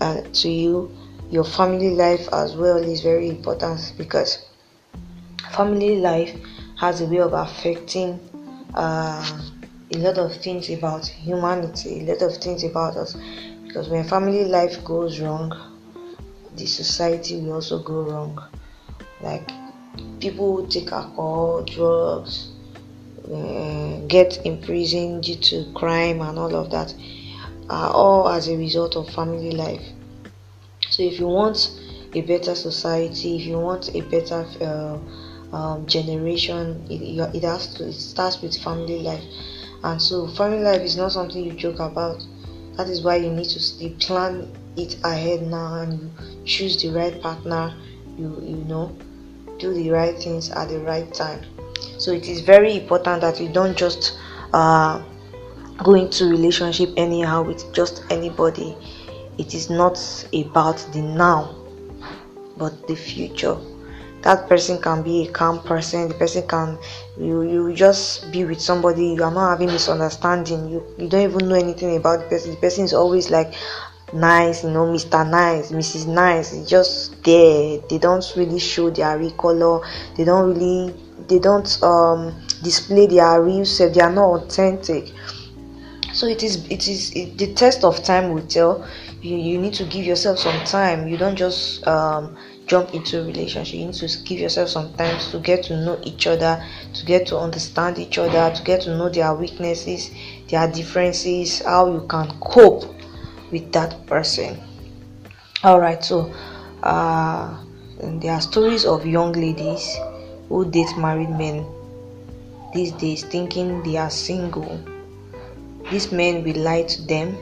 uh, 0.00 0.20
to 0.32 0.48
you. 0.48 0.90
Your 1.30 1.44
family 1.44 1.90
life 1.90 2.28
as 2.32 2.56
well 2.56 2.76
is 2.76 3.02
very 3.02 3.28
important 3.28 3.94
because 3.96 4.38
family 5.52 5.96
life 5.96 6.34
has 6.78 7.00
a 7.00 7.06
way 7.06 7.20
of 7.20 7.32
affecting 7.32 8.18
uh, 8.74 9.40
a 9.92 9.98
lot 9.98 10.18
of 10.18 10.34
things 10.36 10.70
about 10.70 11.06
humanity 11.06 12.00
a 12.00 12.12
lot 12.12 12.22
of 12.22 12.36
things 12.36 12.64
about 12.64 12.96
us. 12.96 13.16
Because 13.64 13.88
when 13.88 14.02
family 14.02 14.44
life 14.44 14.84
goes 14.84 15.20
wrong 15.20 15.52
the 16.56 16.66
society 16.66 17.40
will 17.40 17.54
also 17.54 17.82
go 17.82 18.02
wrong. 18.02 18.42
Like 19.20 19.50
people 20.20 20.56
who 20.56 20.68
take 20.68 20.92
alcohol 20.92 21.62
drugs 21.62 22.52
uh, 23.32 23.98
get 24.06 24.44
imprisoned 24.44 25.22
due 25.22 25.36
to 25.36 25.72
crime 25.74 26.20
and 26.20 26.38
all 26.38 26.54
of 26.54 26.70
that 26.70 26.94
are 27.68 27.90
all 27.92 28.28
as 28.28 28.48
a 28.48 28.56
result 28.56 28.96
of 28.96 29.08
family 29.10 29.52
life. 29.52 29.84
So 30.90 31.02
if 31.02 31.18
you 31.18 31.26
want 31.26 31.70
a 32.12 32.20
better 32.22 32.54
society 32.54 33.36
if 33.36 33.46
you 33.46 33.58
want 33.58 33.94
a 33.94 34.00
better 34.00 34.44
uh, 34.60 35.56
um, 35.56 35.86
generation 35.86 36.84
it, 36.90 37.34
it 37.34 37.42
has 37.44 37.74
to 37.74 37.88
it 37.88 37.92
starts 37.94 38.40
with 38.42 38.56
family 38.56 39.00
life. 39.00 39.24
And 39.82 40.00
so 40.02 40.26
family 40.28 40.60
life 40.62 40.82
is 40.82 40.96
not 40.96 41.12
something 41.12 41.42
you 41.42 41.52
joke 41.52 41.78
about. 41.78 42.22
That 42.76 42.88
is 42.88 43.02
why 43.02 43.16
you 43.16 43.30
need 43.30 43.48
to 43.48 43.90
plan 44.06 44.52
it 44.76 44.96
ahead 45.04 45.42
now 45.42 45.74
and 45.74 46.00
you 46.00 46.10
choose 46.44 46.80
the 46.80 46.90
right 46.90 47.20
partner 47.20 47.74
you 48.16 48.40
you 48.42 48.64
know 48.64 48.96
do 49.60 49.74
the 49.74 49.90
right 49.90 50.16
things 50.16 50.50
at 50.50 50.68
the 50.68 50.80
right 50.80 51.12
time. 51.12 51.44
So 51.98 52.12
it 52.12 52.28
is 52.28 52.40
very 52.40 52.76
important 52.76 53.20
that 53.20 53.40
you 53.40 53.48
don't 53.48 53.76
just 53.76 54.18
uh, 54.52 55.02
go 55.78 55.94
into 55.94 56.26
relationship 56.26 56.90
anyhow 56.96 57.42
with 57.42 57.72
just 57.72 58.02
anybody. 58.10 58.76
It 59.38 59.54
is 59.54 59.70
not 59.70 59.98
about 60.32 60.78
the 60.92 61.02
now 61.02 61.54
but 62.56 62.86
the 62.86 62.94
future. 62.94 63.56
That 64.22 64.48
person 64.48 64.80
can 64.82 65.02
be 65.02 65.26
a 65.26 65.32
calm 65.32 65.62
person. 65.62 66.08
The 66.08 66.14
person 66.14 66.46
can 66.46 66.78
you 67.18 67.42
you 67.42 67.72
just 67.74 68.30
be 68.30 68.44
with 68.44 68.60
somebody. 68.60 69.06
You 69.16 69.24
are 69.24 69.32
not 69.32 69.48
having 69.50 69.68
misunderstanding. 69.68 70.68
You 70.68 70.84
you 70.98 71.08
don't 71.08 71.22
even 71.22 71.48
know 71.48 71.54
anything 71.54 71.96
about 71.96 72.20
the 72.20 72.26
person. 72.26 72.50
The 72.50 72.60
person 72.60 72.84
is 72.84 72.92
always 72.92 73.30
like 73.30 73.54
nice 74.12 74.64
you 74.64 74.70
know 74.70 74.86
mr 74.86 75.28
nice 75.28 75.72
mrs 75.72 76.06
nice. 76.06 76.68
Just 76.68 77.22
there. 77.24 77.78
They 77.88 77.98
don't 77.98 78.24
really 78.36 78.58
show 78.58 78.90
their 78.90 79.18
real 79.18 79.32
color. 79.32 79.80
They 80.16 80.24
don't 80.24 80.54
really 80.54 80.94
they 81.28 81.38
don't 81.38 81.82
um 81.82 82.34
display 82.62 83.06
their 83.06 83.42
real 83.42 83.64
self. 83.64 83.94
They 83.94 84.00
are 84.00 84.12
not 84.12 84.42
authentic. 84.42 85.12
So 86.12 86.26
it 86.26 86.42
is 86.42 86.66
it 86.68 86.88
is 86.88 87.12
it, 87.14 87.38
the 87.38 87.54
test 87.54 87.84
of 87.84 88.02
time 88.02 88.32
will 88.32 88.46
tell. 88.46 88.86
You 89.22 89.36
you 89.36 89.58
need 89.58 89.74
to 89.74 89.84
give 89.84 90.04
yourself 90.04 90.38
some 90.38 90.64
time. 90.64 91.08
You 91.08 91.16
don't 91.16 91.36
just 91.36 91.86
um 91.86 92.36
jump 92.66 92.94
into 92.94 93.20
a 93.20 93.24
relationship. 93.24 93.74
You 93.74 93.86
need 93.86 93.94
to 93.94 94.08
give 94.24 94.38
yourself 94.40 94.68
some 94.70 94.92
time 94.94 95.18
to 95.30 95.38
get 95.38 95.64
to 95.64 95.76
know 95.76 96.00
each 96.02 96.26
other 96.26 96.64
to 96.94 97.06
get 97.06 97.26
to 97.28 97.38
understand 97.38 97.98
each 97.98 98.18
other 98.18 98.54
to 98.54 98.62
get 98.62 98.82
to 98.82 98.96
know 98.96 99.08
their 99.08 99.34
weaknesses 99.34 100.10
their 100.48 100.70
differences 100.70 101.62
how 101.64 101.92
you 101.92 102.06
can 102.08 102.28
cope 102.40 102.99
with 103.50 103.72
that 103.72 104.06
person. 104.06 104.58
All 105.62 105.80
right 105.80 106.02
so 106.02 106.32
uh 106.82 107.56
there 108.00 108.32
are 108.32 108.40
stories 108.40 108.86
of 108.86 109.04
young 109.04 109.32
ladies 109.32 109.96
who 110.48 110.64
date 110.70 110.96
married 110.96 111.30
men 111.30 111.66
these 112.72 112.92
days 112.92 113.24
thinking 113.24 113.82
they 113.82 113.96
are 113.96 114.10
single. 114.10 114.80
These 115.90 116.12
men 116.12 116.44
will 116.44 116.56
lie 116.56 116.84
to 116.84 117.02
them 117.02 117.36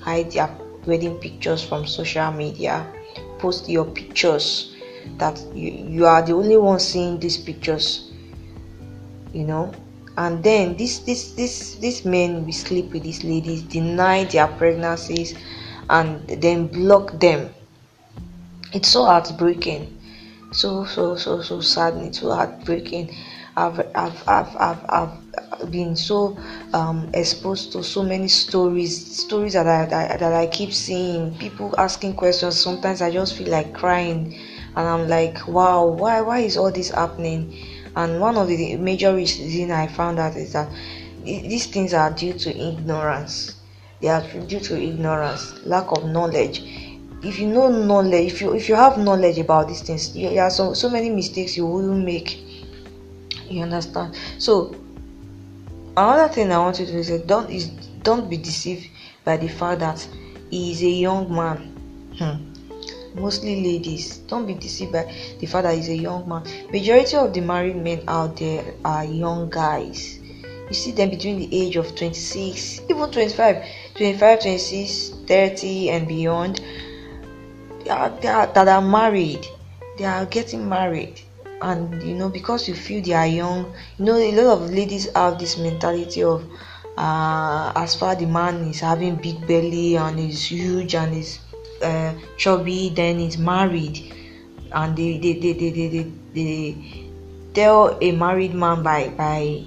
hide 0.00 0.30
their 0.32 0.50
wedding 0.86 1.18
pictures 1.18 1.62
from 1.62 1.86
social 1.86 2.30
media 2.32 2.86
post 3.38 3.68
your 3.68 3.84
pictures 3.84 4.74
that 5.16 5.38
you, 5.54 5.70
you 5.70 6.06
are 6.06 6.22
the 6.22 6.32
only 6.32 6.56
one 6.56 6.78
seeing 6.78 7.18
these 7.18 7.36
pictures 7.38 8.10
you 9.32 9.44
know 9.44 9.72
and 10.18 10.42
then 10.42 10.76
this 10.76 10.98
this 11.06 11.30
this 11.38 11.76
this 11.76 12.04
men 12.04 12.44
will 12.44 12.52
sleep 12.52 12.90
with 12.90 13.04
these 13.04 13.22
ladies 13.22 13.62
deny 13.62 14.24
their 14.24 14.48
pregnancies 14.48 15.38
and 15.88 16.26
then 16.42 16.66
block 16.66 17.12
them. 17.20 17.54
It's 18.74 18.88
so 18.88 19.04
heartbreaking. 19.04 19.94
So 20.50 20.84
so 20.86 21.14
so 21.14 21.40
so 21.40 21.60
sad 21.60 21.94
it's 21.98 22.18
so 22.18 22.34
heartbreaking. 22.34 23.14
I've, 23.56 23.80
I've, 23.94 24.28
I've, 24.28 24.56
I've, 24.56 24.84
I've 24.88 25.70
been 25.70 25.96
so 25.96 26.38
um, 26.72 27.10
exposed 27.12 27.72
to 27.72 27.82
so 27.82 28.04
many 28.04 28.28
stories 28.28 28.94
stories 29.22 29.54
that 29.54 29.66
I, 29.66 29.84
that, 29.86 30.20
that 30.20 30.32
I 30.32 30.46
keep 30.46 30.72
seeing 30.72 31.36
people 31.38 31.74
asking 31.78 32.14
questions. 32.14 32.60
Sometimes 32.60 33.02
I 33.02 33.10
just 33.12 33.36
feel 33.36 33.48
like 33.48 33.72
crying 33.72 34.36
and 34.76 34.86
I'm 34.86 35.08
like 35.08 35.46
wow 35.48 35.86
why 35.86 36.20
why 36.20 36.40
is 36.40 36.56
all 36.56 36.70
this 36.70 36.90
happening 36.90 37.54
and 37.98 38.20
one 38.20 38.36
of 38.36 38.46
the 38.46 38.76
major 38.76 39.12
reasons 39.12 39.70
I 39.72 39.88
found 39.88 40.20
out 40.20 40.36
is 40.36 40.52
that 40.52 40.70
these 41.24 41.66
things 41.66 41.92
are 41.92 42.12
due 42.12 42.32
to 42.32 42.56
ignorance. 42.56 43.56
They 44.00 44.06
are 44.08 44.22
due 44.22 44.60
to 44.60 44.80
ignorance 44.80 45.54
lack 45.66 45.90
of 45.90 46.04
knowledge. 46.04 46.60
If 47.24 47.40
you 47.40 47.48
know 47.48 47.68
knowledge 47.68 48.32
if 48.32 48.40
you 48.40 48.54
if 48.54 48.68
you 48.68 48.76
have 48.76 48.98
knowledge 48.98 49.38
about 49.38 49.66
these 49.66 49.82
things 49.82 50.14
there 50.14 50.44
are 50.44 50.50
so 50.50 50.74
so 50.74 50.88
many 50.88 51.10
mistakes 51.10 51.56
you 51.56 51.66
will 51.66 51.92
make. 51.92 52.38
You 53.50 53.64
understand? 53.64 54.14
So 54.38 54.76
another 55.96 56.32
thing 56.32 56.52
i 56.52 56.58
want 56.58 56.78
you 56.78 56.86
to 56.86 57.02
say 57.02 57.20
don't 57.26 57.50
is 57.50 57.66
don't 58.04 58.30
be 58.30 58.36
deceived 58.36 58.88
by 59.24 59.36
the 59.36 59.48
fact 59.48 59.80
that 59.80 60.06
he 60.50 60.70
is 60.70 60.82
a 60.84 60.88
young 60.88 61.34
man. 61.34 61.58
Hmm. 62.16 62.47
Mostly 63.18 63.62
ladies. 63.62 64.18
Don't 64.28 64.46
be 64.46 64.54
deceived 64.54 64.92
by 64.92 65.12
the 65.38 65.46
fact 65.46 65.64
that 65.64 65.76
he's 65.76 65.88
a 65.88 65.96
young 65.96 66.28
man. 66.28 66.44
Majority 66.72 67.16
of 67.16 67.32
the 67.32 67.40
married 67.40 67.76
men 67.76 68.02
out 68.08 68.36
there 68.36 68.74
are 68.84 69.04
young 69.04 69.50
guys. 69.50 70.18
You 70.68 70.74
see 70.74 70.92
them 70.92 71.10
between 71.10 71.38
the 71.38 71.48
age 71.50 71.76
of 71.76 71.94
26 71.96 72.82
even 72.90 73.10
25 73.10 73.64
25 73.96 74.40
26 74.40 75.08
30 75.26 75.90
and 75.90 76.06
beyond 76.06 76.60
they 77.84 77.90
are, 77.90 78.10
they 78.20 78.28
are, 78.28 78.46
that 78.52 78.68
are 78.68 78.82
married. 78.82 79.46
They 79.96 80.04
are 80.04 80.26
getting 80.26 80.68
married. 80.68 81.22
And 81.62 82.02
you 82.02 82.14
know 82.14 82.28
because 82.28 82.68
you 82.68 82.74
feel 82.74 83.02
they 83.02 83.14
are 83.14 83.26
young 83.26 83.72
you 83.98 84.04
know 84.04 84.16
a 84.16 84.30
lot 84.30 84.62
of 84.62 84.70
ladies 84.70 85.08
have 85.16 85.40
this 85.40 85.58
mentality 85.58 86.22
of 86.22 86.44
uh, 86.96 87.72
as 87.74 87.96
far 87.96 88.12
as 88.12 88.18
the 88.18 88.26
man 88.26 88.56
is 88.68 88.78
having 88.78 89.16
big 89.16 89.44
belly 89.46 89.96
and 89.96 90.20
is 90.20 90.50
huge 90.52 90.94
and 90.94 91.14
is 91.14 91.40
uh, 91.82 92.14
chubby 92.36 92.90
then 92.94 93.20
is 93.20 93.38
married. 93.38 94.14
And 94.72 94.96
they 94.96 95.18
they, 95.18 95.34
they, 95.34 95.52
they, 95.52 95.70
they, 95.70 95.88
they, 95.88 96.12
they 96.34 97.08
tell 97.54 97.98
a 98.00 98.12
married 98.12 98.54
man 98.54 98.82
by 98.82 99.08
by 99.08 99.64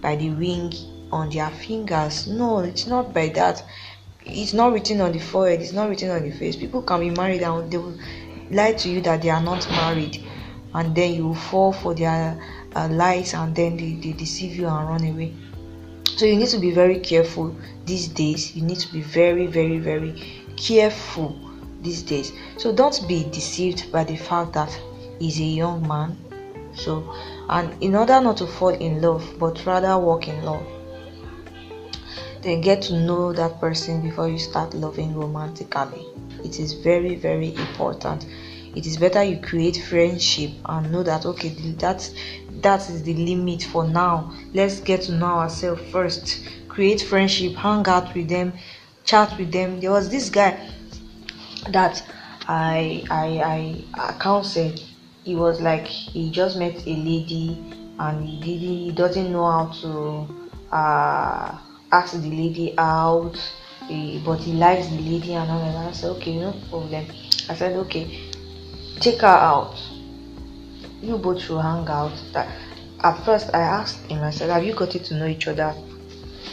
by 0.00 0.16
the 0.16 0.30
ring 0.30 0.72
on 1.10 1.30
their 1.30 1.50
fingers. 1.50 2.26
No 2.26 2.60
it's 2.60 2.86
not 2.86 3.12
by 3.12 3.28
that. 3.28 3.64
It's 4.26 4.54
not 4.54 4.72
written 4.72 5.00
on 5.00 5.12
the 5.12 5.18
forehead. 5.18 5.60
It's 5.60 5.72
not 5.72 5.88
written 5.88 6.10
on 6.10 6.22
the 6.22 6.30
face. 6.30 6.56
People 6.56 6.82
can 6.82 7.00
be 7.00 7.10
married 7.10 7.42
and 7.42 7.70
they 7.70 7.76
will 7.76 7.98
lie 8.50 8.72
to 8.72 8.88
you 8.88 9.00
that 9.02 9.22
they 9.22 9.30
are 9.30 9.42
not 9.42 9.68
married. 9.70 10.24
And 10.72 10.94
then 10.94 11.14
you 11.14 11.34
fall 11.34 11.72
for 11.72 11.94
their 11.94 12.40
uh, 12.74 12.88
lies 12.88 13.34
and 13.34 13.54
then 13.54 13.76
they, 13.76 13.92
they 13.94 14.12
deceive 14.12 14.56
you 14.56 14.66
and 14.66 14.88
run 14.88 15.04
away. 15.04 15.34
So 16.16 16.26
you 16.26 16.36
need 16.36 16.48
to 16.48 16.58
be 16.58 16.70
very 16.70 17.00
careful 17.00 17.54
these 17.84 18.08
days. 18.08 18.56
You 18.56 18.62
need 18.62 18.78
to 18.78 18.92
be 18.92 19.02
very 19.02 19.46
very 19.46 19.78
very 19.78 20.14
careful 20.56 21.43
these 21.84 22.02
days. 22.02 22.32
So 22.56 22.74
don't 22.74 23.06
be 23.06 23.24
deceived 23.24 23.92
by 23.92 24.02
the 24.02 24.16
fact 24.16 24.54
that 24.54 24.76
he's 25.20 25.38
a 25.38 25.44
young 25.44 25.86
man. 25.86 26.18
So 26.74 27.14
and 27.48 27.80
in 27.82 27.94
order 27.94 28.20
not 28.20 28.38
to 28.38 28.46
fall 28.46 28.70
in 28.70 29.00
love 29.00 29.36
but 29.38 29.64
rather 29.64 29.96
walk 29.98 30.26
in 30.28 30.42
love 30.42 30.66
then 32.42 32.60
get 32.60 32.82
to 32.82 32.92
know 32.92 33.32
that 33.32 33.58
person 33.58 34.02
before 34.02 34.28
you 34.28 34.38
start 34.38 34.74
loving 34.74 35.14
romantically. 35.14 36.06
It 36.44 36.58
is 36.58 36.72
very 36.72 37.14
very 37.14 37.54
important. 37.54 38.26
It 38.74 38.86
is 38.86 38.96
better 38.96 39.22
you 39.22 39.40
create 39.40 39.76
friendship 39.88 40.50
and 40.66 40.90
know 40.90 41.02
that 41.04 41.24
okay 41.26 41.50
that 41.78 42.10
that 42.60 42.80
is 42.90 43.02
the 43.02 43.14
limit 43.14 43.62
for 43.62 43.86
now. 43.86 44.34
Let's 44.52 44.80
get 44.80 45.02
to 45.02 45.12
know 45.12 45.26
ourselves 45.26 45.82
first. 45.92 46.48
Create 46.68 47.02
friendship 47.02 47.54
hang 47.54 47.86
out 47.86 48.14
with 48.14 48.28
them 48.28 48.52
chat 49.04 49.36
with 49.38 49.52
them. 49.52 49.80
There 49.80 49.90
was 49.90 50.08
this 50.08 50.30
guy 50.30 50.58
that 51.70 52.02
i 52.48 53.04
i 53.10 53.84
i, 53.94 54.12
counseled 54.18 54.80
he 55.24 55.34
was 55.34 55.60
like 55.60 55.86
he 55.86 56.30
just 56.30 56.58
met 56.58 56.74
a 56.86 56.90
lady 56.90 57.58
and 57.98 58.26
he 58.26 58.40
did 58.40 58.60
he 58.60 58.92
doesn't 58.92 59.32
know 59.32 59.46
how 59.46 59.66
to 59.66 60.28
uh 60.72 61.58
ask 61.94 62.20
the 62.20 62.30
lady 62.30 62.74
out. 62.76 63.36
He, 63.86 64.20
but 64.24 64.38
he 64.40 64.54
likes 64.54 64.88
the 64.88 64.96
lady 64.96 65.34
and 65.34 65.50
all 65.50 65.60
that. 65.60 65.76
I 65.76 65.92
said 65.92 66.10
okay 66.16 66.38
no 66.38 66.52
problem. 66.70 67.06
I 67.48 67.54
said 67.54 67.76
okay 67.76 68.18
take 69.00 69.20
her 69.20 69.26
out. 69.26 69.76
You 71.02 71.18
both 71.18 71.42
should 71.42 71.60
hang 71.60 71.86
out. 71.88 72.16
That 72.32 72.48
at 73.02 73.24
first 73.24 73.50
i 73.54 73.60
asked 73.60 74.06
him 74.06 74.22
i 74.22 74.30
said 74.30 74.48
have 74.48 74.64
you 74.64 74.74
gotten 74.74 75.02
to 75.02 75.14
know 75.14 75.26
each 75.26 75.46
other? 75.46 75.74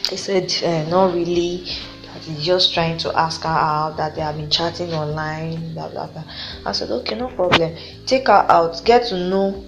He 0.10 0.18
said 0.18 0.53
uh, 0.63 0.89
not 0.89 1.13
really 1.13 1.65
that 2.13 2.24
he's 2.24 2.44
just 2.44 2.74
trying 2.74 2.98
to 3.00 3.18
ask 3.18 3.41
her 3.44 3.50
out 3.50 3.98
that 3.98 4.15
they 4.15 4.22
have 4.22 4.36
been 4.38 4.50
chatting 4.50 4.94
online 4.94 5.74
blah 5.74 5.89
blah 5.89 6.08
blah. 6.08 6.24
I 6.65 6.72
said 6.72 6.89
okay 6.91 7.15
no 7.15 7.27
problem. 7.27 7.75
Take 8.06 8.27
her 8.27 8.46
out. 8.50 8.82
Get 8.86 9.08
to 9.08 9.18
know 9.18 9.63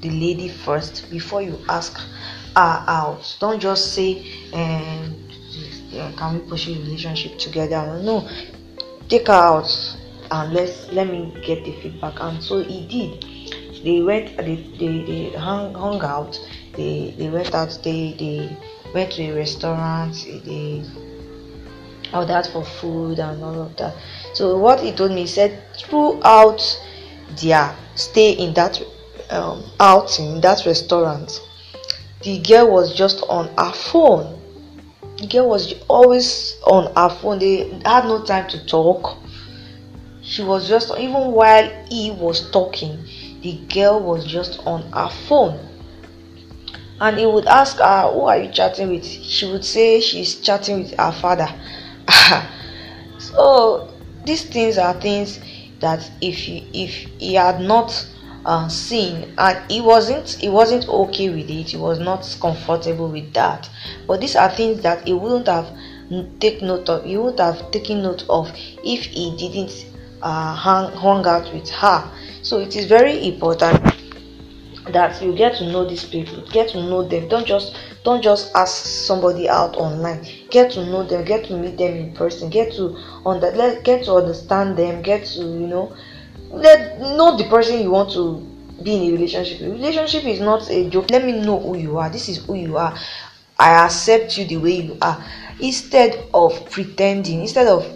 the 0.00 0.10
lady 0.10 0.48
first 0.48 1.10
before 1.10 1.42
you 1.42 1.58
ask 1.68 1.96
her 1.96 2.84
out. 2.88 3.36
Don't 3.40 3.60
just 3.60 3.94
say 3.94 4.24
um, 4.52 5.26
can 6.16 6.34
we 6.34 6.48
pursue 6.48 6.74
a 6.74 6.78
relationship 6.78 7.38
together? 7.38 8.00
No. 8.02 8.28
Take 9.08 9.28
her 9.28 9.32
out 9.32 9.96
and 10.30 10.52
let's 10.52 10.90
let 10.92 11.08
me 11.08 11.32
get 11.44 11.64
the 11.64 11.72
feedback. 11.80 12.20
And 12.20 12.42
so 12.42 12.62
he 12.62 12.86
did. 12.86 13.84
They 13.84 14.02
went 14.02 14.36
they 14.36 14.56
they, 14.78 15.04
they 15.04 15.30
hung, 15.38 15.74
hung 15.74 16.02
out. 16.02 16.38
They 16.76 17.14
they 17.18 17.30
went 17.30 17.54
out. 17.54 17.78
They 17.82 18.14
they 18.18 18.56
went 18.92 19.12
to 19.12 19.22
a 19.30 19.34
restaurant. 19.34 20.14
They 20.44 20.84
ordered 22.12 22.46
for 22.46 22.64
food 22.64 23.18
and 23.18 23.42
all 23.42 23.62
of 23.62 23.76
that. 23.76 23.94
So 24.34 24.58
what 24.58 24.80
he 24.80 24.92
told 24.92 25.12
me 25.12 25.22
he 25.22 25.26
said 25.26 25.62
throughout 25.76 26.62
their 27.42 27.74
stay 27.94 28.32
in 28.32 28.54
that 28.54 28.80
um, 29.30 29.64
outing 29.80 30.40
that 30.40 30.64
restaurant 30.64 31.40
the 32.22 32.38
girl 32.40 32.70
was 32.70 32.94
just 32.94 33.22
on 33.28 33.48
her 33.58 33.72
phone. 33.72 34.40
The 35.18 35.26
girl 35.26 35.48
was 35.48 35.74
always 35.88 36.56
on 36.64 36.92
her 36.94 37.14
phone. 37.20 37.38
They 37.38 37.68
had 37.84 38.04
no 38.04 38.24
time 38.24 38.48
to 38.48 38.66
talk. 38.66 39.16
She 40.22 40.42
was 40.42 40.68
just 40.68 40.90
even 40.98 41.32
while 41.32 41.70
he 41.88 42.10
was 42.10 42.50
talking 42.50 43.04
the 43.42 43.58
girl 43.72 44.00
was 44.00 44.26
just 44.26 44.58
on 44.66 44.90
her 44.92 45.08
phone. 45.28 45.58
And 47.00 47.18
he 47.18 47.26
would 47.26 47.46
ask 47.46 47.76
her 47.78 48.10
who 48.10 48.22
are 48.22 48.38
you 48.38 48.50
chatting 48.50 48.90
with? 48.90 49.04
She 49.04 49.46
would 49.46 49.64
say 49.64 50.00
she's 50.00 50.40
chatting 50.40 50.82
with 50.82 50.98
her 50.98 51.12
father 51.12 51.48
so 53.18 53.92
these 54.24 54.44
things 54.44 54.78
are 54.78 54.94
things 55.00 55.40
that 55.80 56.10
if 56.20 56.36
he, 56.36 56.68
if 56.72 56.90
he 57.18 57.34
had 57.34 57.60
not 57.60 58.08
uh, 58.44 58.68
seen 58.68 59.34
and 59.38 59.70
he 59.70 59.80
wasn't 59.80 60.28
he 60.28 60.48
wasn't 60.48 60.88
okay 60.88 61.28
with 61.30 61.50
it 61.50 61.70
he 61.70 61.76
was 61.76 61.98
not 61.98 62.24
comfortable 62.40 63.10
with 63.10 63.32
that 63.32 63.68
but 64.06 64.20
these 64.20 64.36
are 64.36 64.50
things 64.50 64.80
that 64.82 65.04
he 65.06 65.12
wouldn't 65.12 65.48
have 65.48 65.68
take 66.40 66.62
note 66.62 66.88
of 66.88 67.04
he 67.04 67.16
would 67.16 67.38
have 67.38 67.70
taken 67.72 68.02
note 68.02 68.24
of 68.28 68.48
if 68.84 69.04
he 69.04 69.36
didn't 69.36 69.86
uh, 70.22 70.54
hang, 70.54 70.92
hung 70.92 71.26
out 71.26 71.52
with 71.52 71.68
her. 71.68 72.10
So 72.42 72.58
it 72.58 72.76
is 72.76 72.86
very 72.86 73.26
important 73.26 73.95
that 74.92 75.20
you 75.20 75.34
get 75.34 75.56
to 75.56 75.64
know 75.70 75.88
these 75.88 76.04
people, 76.04 76.42
get 76.50 76.70
to 76.70 76.82
know 76.82 77.06
them. 77.06 77.28
Don't 77.28 77.46
just 77.46 77.76
don't 78.04 78.22
just 78.22 78.54
ask 78.54 78.84
somebody 78.84 79.48
out 79.48 79.76
online. 79.76 80.24
Get 80.50 80.72
to 80.72 80.84
know 80.86 81.02
them, 81.04 81.24
get 81.24 81.46
to 81.46 81.56
meet 81.56 81.76
them 81.76 81.94
in 81.94 82.14
person, 82.14 82.50
get 82.50 82.72
to 82.74 82.96
under 83.24 83.50
let 83.52 83.84
get 83.84 84.04
to 84.04 84.14
understand 84.14 84.76
them, 84.76 85.02
get 85.02 85.24
to 85.26 85.40
you 85.40 85.66
know 85.66 85.94
let 86.50 87.00
know 87.00 87.36
the 87.36 87.44
person 87.44 87.80
you 87.80 87.90
want 87.90 88.12
to 88.12 88.38
be 88.82 88.94
in 88.94 89.02
a 89.08 89.12
relationship. 89.12 89.60
Relationship 89.60 90.24
is 90.24 90.40
not 90.40 90.70
a 90.70 90.88
joke. 90.88 91.10
Let 91.10 91.24
me 91.24 91.40
know 91.40 91.58
who 91.58 91.76
you 91.76 91.98
are. 91.98 92.10
This 92.10 92.28
is 92.28 92.44
who 92.44 92.54
you 92.54 92.76
are. 92.76 92.96
I 93.58 93.84
accept 93.86 94.36
you 94.38 94.44
the 94.44 94.58
way 94.58 94.82
you 94.82 94.98
are. 95.00 95.24
Instead 95.60 96.28
of 96.34 96.70
pretending, 96.70 97.40
instead 97.40 97.66
of 97.66 97.86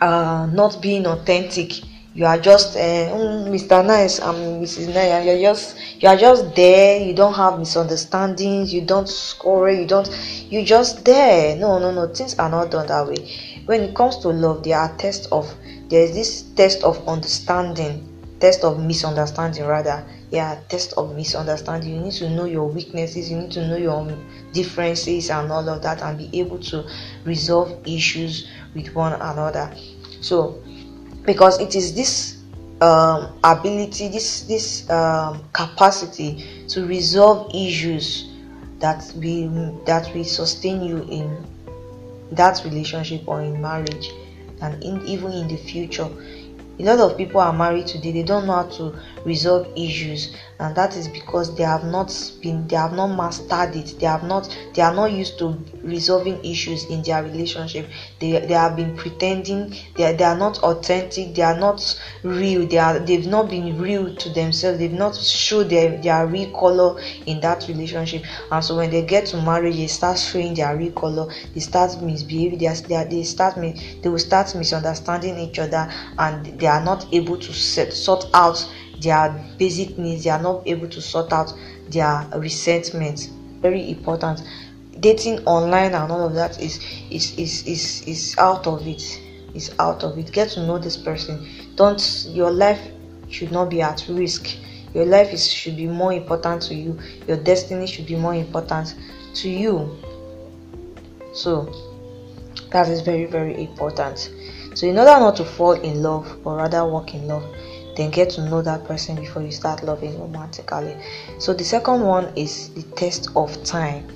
uh, 0.00 0.46
not 0.52 0.82
being 0.82 1.06
authentic 1.06 1.72
you 2.14 2.24
are 2.24 2.38
just 2.38 2.76
uh, 2.76 2.80
mm, 2.80 3.48
mr 3.48 3.84
nice 3.84 4.20
i'm 4.20 4.36
mrs 4.62 4.94
nice 4.94 5.24
you're 5.26 5.40
just 5.52 5.76
you 6.04 6.10
are 6.10 6.16
just 6.16 6.54
there. 6.54 7.00
You 7.00 7.14
don't 7.14 7.32
have 7.32 7.58
misunderstandings. 7.58 8.74
You 8.74 8.82
don't 8.82 9.08
score. 9.08 9.70
You 9.70 9.86
don't 9.86 10.06
you 10.50 10.62
just 10.62 11.04
there. 11.04 11.56
No 11.56 11.78
no 11.78 11.92
no. 11.92 12.12
Things 12.12 12.38
are 12.38 12.50
not 12.50 12.70
done 12.70 12.86
that 12.88 13.06
way. 13.06 13.62
When 13.64 13.80
it 13.80 13.94
comes 13.94 14.18
to 14.18 14.28
love 14.28 14.64
there 14.64 14.78
are 14.78 14.94
tests 14.98 15.26
of 15.32 15.50
there's 15.88 16.12
this 16.12 16.42
test 16.56 16.82
of 16.84 17.08
understanding 17.08 18.10
test 18.38 18.64
of 18.64 18.84
misunderstanding 18.84 19.64
rather. 19.64 20.04
Yeah 20.30 20.60
test 20.68 20.92
of 20.98 21.16
misunderstanding. 21.16 21.94
You 21.94 22.00
need 22.02 22.12
to 22.14 22.28
know 22.28 22.44
your 22.44 22.68
weaknesses. 22.68 23.30
You 23.30 23.38
need 23.38 23.52
to 23.52 23.66
know 23.66 23.76
your 23.76 24.06
differences 24.52 25.30
and 25.30 25.50
all 25.50 25.66
of 25.66 25.82
that 25.82 26.02
and 26.02 26.18
be 26.18 26.28
able 26.38 26.58
to 26.58 26.86
resolve 27.24 27.80
issues 27.86 28.46
with 28.74 28.94
one 28.94 29.14
another. 29.14 29.74
So 30.20 30.62
because 31.24 31.60
it 31.60 31.74
is 31.74 31.94
this 31.94 32.38
um, 32.80 33.38
ability 33.44 34.08
this 34.08 34.42
this 34.42 34.88
um, 34.90 35.42
capacity 35.52 36.64
to 36.68 36.86
resolve 36.86 37.50
issues 37.54 38.30
that 38.80 39.12
we 39.16 39.46
that 39.86 40.10
will 40.14 40.24
sustain 40.24 40.82
you 40.82 41.02
in 41.10 41.46
that 42.32 42.62
relationship 42.64 43.22
or 43.26 43.40
in 43.42 43.60
marriage 43.60 44.10
and 44.60 44.82
in, 44.82 45.04
even 45.06 45.32
in 45.32 45.48
the 45.48 45.56
future 45.56 46.08
a 46.78 46.82
lot 46.82 46.98
of 46.98 47.16
people 47.16 47.40
are 47.40 47.52
married 47.52 47.86
today 47.86 48.12
they 48.12 48.22
don't 48.22 48.46
know 48.46 48.52
how 48.54 48.64
to 48.64 48.98
resolve 49.24 49.66
issues. 49.76 50.34
And 50.58 50.74
that 50.76 50.96
is 50.96 51.08
because 51.08 51.54
they 51.56 51.64
have 51.64 51.84
not 51.84 52.12
been 52.42 52.66
they 52.68 52.76
have 52.76 52.92
not 52.92 53.08
mastered 53.08 53.74
it. 53.76 53.98
They 53.98 54.06
have 54.06 54.22
not 54.22 54.56
they 54.74 54.82
are 54.82 54.94
not 54.94 55.12
used 55.12 55.38
to 55.40 55.58
resolving 55.82 56.44
issues 56.44 56.84
in 56.86 57.02
their 57.02 57.22
relationship. 57.22 57.88
They 58.20 58.38
they 58.40 58.54
have 58.54 58.76
been 58.76 58.96
pretending 58.96 59.74
they, 59.96 60.14
they 60.14 60.24
are 60.24 60.36
not 60.36 60.58
authentic 60.58 61.34
they 61.34 61.42
are 61.42 61.58
not 61.58 61.80
real. 62.22 62.66
They 62.66 62.78
are 62.78 62.98
they've 62.98 63.26
not 63.26 63.50
been 63.50 63.78
real 63.80 64.14
to 64.14 64.30
themselves. 64.30 64.78
They've 64.78 64.92
not 64.92 65.16
showed 65.16 65.70
their 65.70 65.96
their 66.00 66.26
real 66.26 66.50
color 66.58 67.00
in 67.26 67.40
that 67.40 67.66
relationship. 67.68 68.22
And 68.50 68.64
so 68.64 68.76
when 68.76 68.90
they 68.90 69.02
get 69.02 69.26
to 69.26 69.40
marriage 69.42 69.76
they 69.76 69.86
start 69.86 70.18
showing 70.18 70.54
their 70.54 70.76
real 70.76 70.92
color. 70.92 71.32
They 71.52 71.60
start 71.60 72.00
misbehaving. 72.00 72.58
They, 72.58 72.66
are, 72.66 72.74
they, 72.74 73.04
they 73.10 73.22
start 73.24 73.54
they 73.56 74.08
will 74.08 74.18
start 74.18 74.54
misunderstanding 74.54 75.38
each 75.38 75.58
other. 75.58 75.90
And 76.18 76.44
they 76.58 76.63
are 76.66 76.82
not 76.84 77.06
able 77.12 77.36
to 77.38 77.52
set, 77.52 77.92
sort 77.92 78.26
out 78.34 78.66
their 79.00 79.44
basic 79.58 79.98
needs 79.98 80.24
they 80.24 80.30
are 80.30 80.42
not 80.42 80.62
able 80.66 80.88
to 80.88 81.00
sort 81.00 81.32
out 81.32 81.52
their 81.88 82.28
resentment. 82.36 83.30
Very 83.60 83.90
important. 83.90 84.42
Dating 85.00 85.44
online 85.46 85.94
and 85.94 86.10
all 86.10 86.26
of 86.26 86.34
that 86.34 86.60
is 86.60 86.80
is 87.10 87.36
is 87.38 87.66
is, 87.66 88.02
is 88.06 88.38
out 88.38 88.66
of 88.66 88.86
it. 88.86 89.20
Is 89.54 89.74
out 89.78 90.02
of 90.02 90.18
it. 90.18 90.32
Get 90.32 90.50
to 90.50 90.66
know 90.66 90.78
this 90.78 90.96
person. 90.96 91.46
Don't 91.76 92.26
your 92.28 92.50
life 92.50 92.80
should 93.28 93.52
not 93.52 93.70
be 93.70 93.80
at 93.82 94.04
risk. 94.08 94.56
Your 94.94 95.06
life 95.06 95.32
is 95.32 95.50
should 95.50 95.76
be 95.76 95.86
more 95.86 96.12
important 96.12 96.62
to 96.62 96.74
you. 96.74 96.98
Your 97.26 97.36
destiny 97.36 97.86
should 97.86 98.06
be 98.06 98.16
more 98.16 98.34
important 98.34 98.94
to 99.34 99.48
you. 99.48 99.96
So 101.32 101.72
that 102.70 102.88
is 102.88 103.00
very 103.00 103.26
very 103.26 103.60
important 103.60 104.30
so, 104.74 104.88
in 104.88 104.98
order 104.98 105.20
not 105.20 105.36
to 105.36 105.44
fall 105.44 105.72
in 105.72 106.02
love, 106.02 106.42
but 106.42 106.56
rather 106.56 106.84
walk 106.84 107.14
in 107.14 107.28
love, 107.28 107.44
then 107.96 108.10
get 108.10 108.30
to 108.30 108.48
know 108.48 108.60
that 108.60 108.84
person 108.84 109.14
before 109.14 109.42
you 109.42 109.52
start 109.52 109.84
loving 109.84 110.18
romantically. 110.18 110.96
So, 111.38 111.54
the 111.54 111.62
second 111.62 112.02
one 112.02 112.32
is 112.36 112.70
the 112.74 112.82
test 112.96 113.28
of 113.36 113.62
time. 113.62 114.08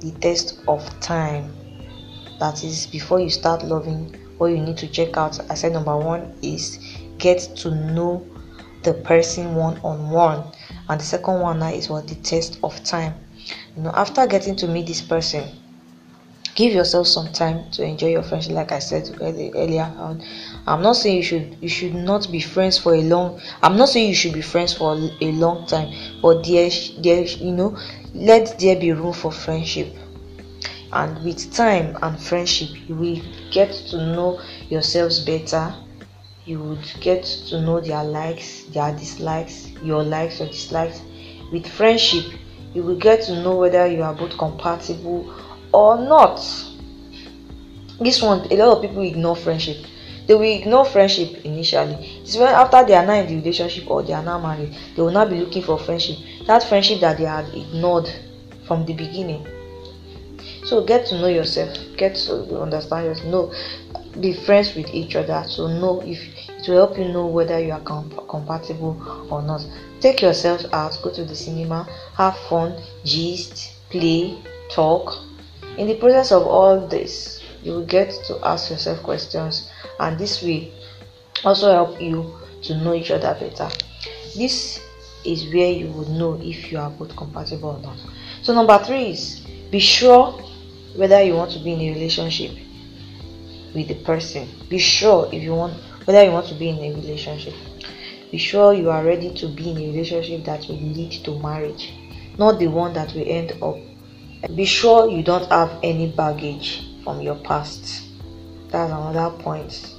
The 0.00 0.12
test 0.20 0.60
of 0.68 0.84
time. 1.00 1.54
That 2.40 2.62
is 2.62 2.86
before 2.86 3.18
you 3.18 3.30
start 3.30 3.64
loving, 3.64 4.14
what 4.36 4.48
you 4.48 4.58
need 4.58 4.76
to 4.78 4.86
check 4.86 5.16
out. 5.16 5.40
I 5.50 5.54
said 5.54 5.72
number 5.72 5.96
one 5.96 6.36
is 6.42 6.78
get 7.16 7.38
to 7.56 7.70
know 7.70 8.26
the 8.82 8.92
person 8.92 9.54
one 9.54 9.78
on 9.78 10.10
one, 10.10 10.44
and 10.90 11.00
the 11.00 11.04
second 11.04 11.40
one 11.40 11.60
now 11.60 11.70
is 11.70 11.88
what 11.88 12.06
the 12.06 12.16
test 12.16 12.58
of 12.62 12.84
time. 12.84 13.14
You 13.76 13.84
know, 13.84 13.92
after 13.94 14.26
getting 14.26 14.56
to 14.56 14.68
meet 14.68 14.86
this 14.86 15.00
person, 15.00 15.48
give 16.56 16.72
yourself 16.72 17.06
some 17.06 17.30
time 17.32 17.70
to 17.70 17.84
enjoy 17.84 18.08
your 18.08 18.22
friendship 18.22 18.52
like 18.52 18.72
i 18.72 18.78
said 18.78 19.04
earlier 19.20 19.94
on. 19.98 20.22
I'm 20.66 20.82
not 20.82 20.96
saying 20.96 21.18
you 21.18 21.22
should 21.22 21.56
you 21.60 21.68
should 21.68 21.94
not 21.94 22.32
be 22.32 22.40
friends 22.40 22.78
for 22.78 22.94
a 22.94 23.02
long 23.02 23.40
i'm 23.62 23.76
not 23.76 23.90
saying 23.90 24.08
you 24.08 24.14
should 24.14 24.32
be 24.34 24.42
friends 24.42 24.72
for 24.72 24.94
a 25.20 25.32
long 25.32 25.66
time 25.66 25.94
but 26.22 26.44
there 26.44 26.70
there 26.98 27.22
you 27.22 27.52
know 27.52 27.76
let 28.14 28.58
there 28.58 28.76
be 28.80 28.92
room 28.92 29.12
for 29.12 29.30
friendship. 29.30 29.94
And 30.92 31.22
with 31.22 31.52
time 31.52 31.98
and 32.00 32.18
friendship 32.18 32.70
you 32.88 32.94
will 32.94 33.20
get 33.52 33.70
to 33.90 33.98
know 33.98 34.40
yourselves 34.70 35.20
better. 35.20 35.74
You 36.46 36.60
would 36.60 36.94
get 37.00 37.24
to 37.48 37.60
know 37.60 37.80
their 37.80 38.04
likes 38.04 38.64
their 38.72 38.92
dislikes 38.96 39.70
your 39.82 40.02
likes 40.02 40.40
or 40.40 40.46
dislikes. 40.46 41.02
With 41.52 41.66
friendship 41.66 42.24
you 42.72 42.82
will 42.82 42.96
get 42.96 43.22
to 43.24 43.42
know 43.42 43.56
whether 43.56 43.86
you 43.86 44.02
are 44.02 44.14
both 44.14 44.38
compatible 44.38 45.30
or 45.76 45.98
not. 45.98 46.38
This 48.00 48.22
one 48.22 48.50
a 48.50 48.56
lot 48.56 48.76
of 48.76 48.82
people 48.82 49.02
ignore 49.02 49.36
friendship. 49.36 49.76
They 50.26 50.34
will 50.34 50.42
ignore 50.42 50.86
friendship 50.86 51.44
initially. 51.44 52.22
It's 52.22 52.36
when 52.36 52.48
after 52.48 52.84
they 52.84 52.94
are 52.94 53.04
now 53.04 53.20
in 53.20 53.26
the 53.26 53.36
relationship 53.36 53.90
or 53.90 54.02
they 54.02 54.14
are 54.14 54.22
now 54.22 54.38
married 54.38 54.74
they 54.96 55.02
will 55.02 55.12
now 55.12 55.26
be 55.26 55.36
looking 55.38 55.62
for 55.62 55.78
friendship. 55.78 56.16
That 56.46 56.64
friendship 56.64 57.00
that 57.00 57.18
they 57.18 57.24
had 57.24 57.48
ignored 57.54 58.08
from 58.66 58.86
the 58.86 58.94
beginning. 58.94 59.46
So 60.64 60.82
get 60.82 61.06
to 61.08 61.18
know 61.18 61.28
yourself. 61.28 61.76
Get 61.98 62.16
to 62.26 62.60
understand 62.60 63.06
yourself. 63.06 63.28
Know 63.28 63.52
be 64.18 64.32
friends 64.32 64.74
with 64.74 64.88
each 64.94 65.14
other. 65.14 65.44
So 65.46 65.66
know 65.68 66.00
if 66.00 66.18
it 66.48 66.66
will 66.68 66.86
help 66.86 66.98
you 66.98 67.08
know 67.08 67.26
whether 67.26 67.60
you 67.60 67.72
are 67.72 67.80
comp- 67.80 68.26
compatible 68.28 69.28
or 69.30 69.42
not. 69.42 69.64
Take 70.00 70.22
yourself 70.22 70.62
out. 70.72 70.98
Go 71.02 71.12
to 71.12 71.24
the 71.24 71.36
cinema. 71.36 71.86
Have 72.16 72.36
fun. 72.48 72.80
Gist. 73.04 73.74
Play. 73.90 74.42
Talk 74.70 75.12
in 75.78 75.86
the 75.86 75.94
process 75.96 76.32
of 76.32 76.42
all 76.46 76.86
this 76.86 77.42
you 77.62 77.72
will 77.72 77.86
get 77.86 78.10
to 78.26 78.38
ask 78.46 78.70
yourself 78.70 79.02
questions 79.02 79.70
and 80.00 80.18
this 80.18 80.42
will 80.42 80.70
also 81.44 81.72
help 81.72 82.00
you 82.00 82.34
to 82.62 82.76
know 82.78 82.94
each 82.94 83.10
other 83.10 83.36
better. 83.38 83.68
This 84.36 84.80
is 85.24 85.44
where 85.52 85.70
you 85.70 85.88
would 85.92 86.08
know 86.08 86.38
if 86.42 86.70
you 86.70 86.78
are 86.78 86.90
both 86.90 87.16
compatible 87.16 87.70
or 87.70 87.78
not. 87.80 87.98
So 88.42 88.54
number 88.54 88.78
three 88.84 89.10
is 89.10 89.40
be 89.70 89.80
sure 89.80 90.32
whether 90.94 91.22
you 91.22 91.34
want 91.34 91.50
to 91.52 91.58
be 91.58 91.72
in 91.72 91.80
a 91.80 91.94
relationship 91.94 92.52
with 93.74 93.88
the 93.88 94.02
person. 94.04 94.48
Be 94.68 94.78
sure 94.78 95.28
if 95.32 95.42
you 95.42 95.54
want 95.54 95.74
whether 96.04 96.22
you 96.22 96.30
want 96.30 96.46
to 96.48 96.54
be 96.54 96.68
in 96.68 96.78
a 96.78 96.94
relationship. 96.94 97.54
Be 98.30 98.38
sure 98.38 98.72
you 98.72 98.90
are 98.90 99.04
ready 99.04 99.34
to 99.34 99.48
be 99.48 99.70
in 99.70 99.76
a 99.76 99.86
relationship 99.92 100.44
that 100.44 100.66
will 100.68 100.76
lead 100.76 101.12
to 101.24 101.38
marriage 101.40 101.92
not 102.38 102.58
the 102.58 102.66
one 102.66 102.92
that 102.92 103.12
will 103.14 103.24
end 103.26 103.52
up 103.62 103.76
be 104.54 104.64
sure 104.64 105.10
you 105.10 105.22
don't 105.22 105.50
have 105.50 105.78
any 105.82 106.08
baggage 106.08 106.82
from 107.02 107.20
your 107.20 107.36
past. 107.36 108.02
That's 108.68 108.92
another 108.92 109.36
point. 109.42 109.94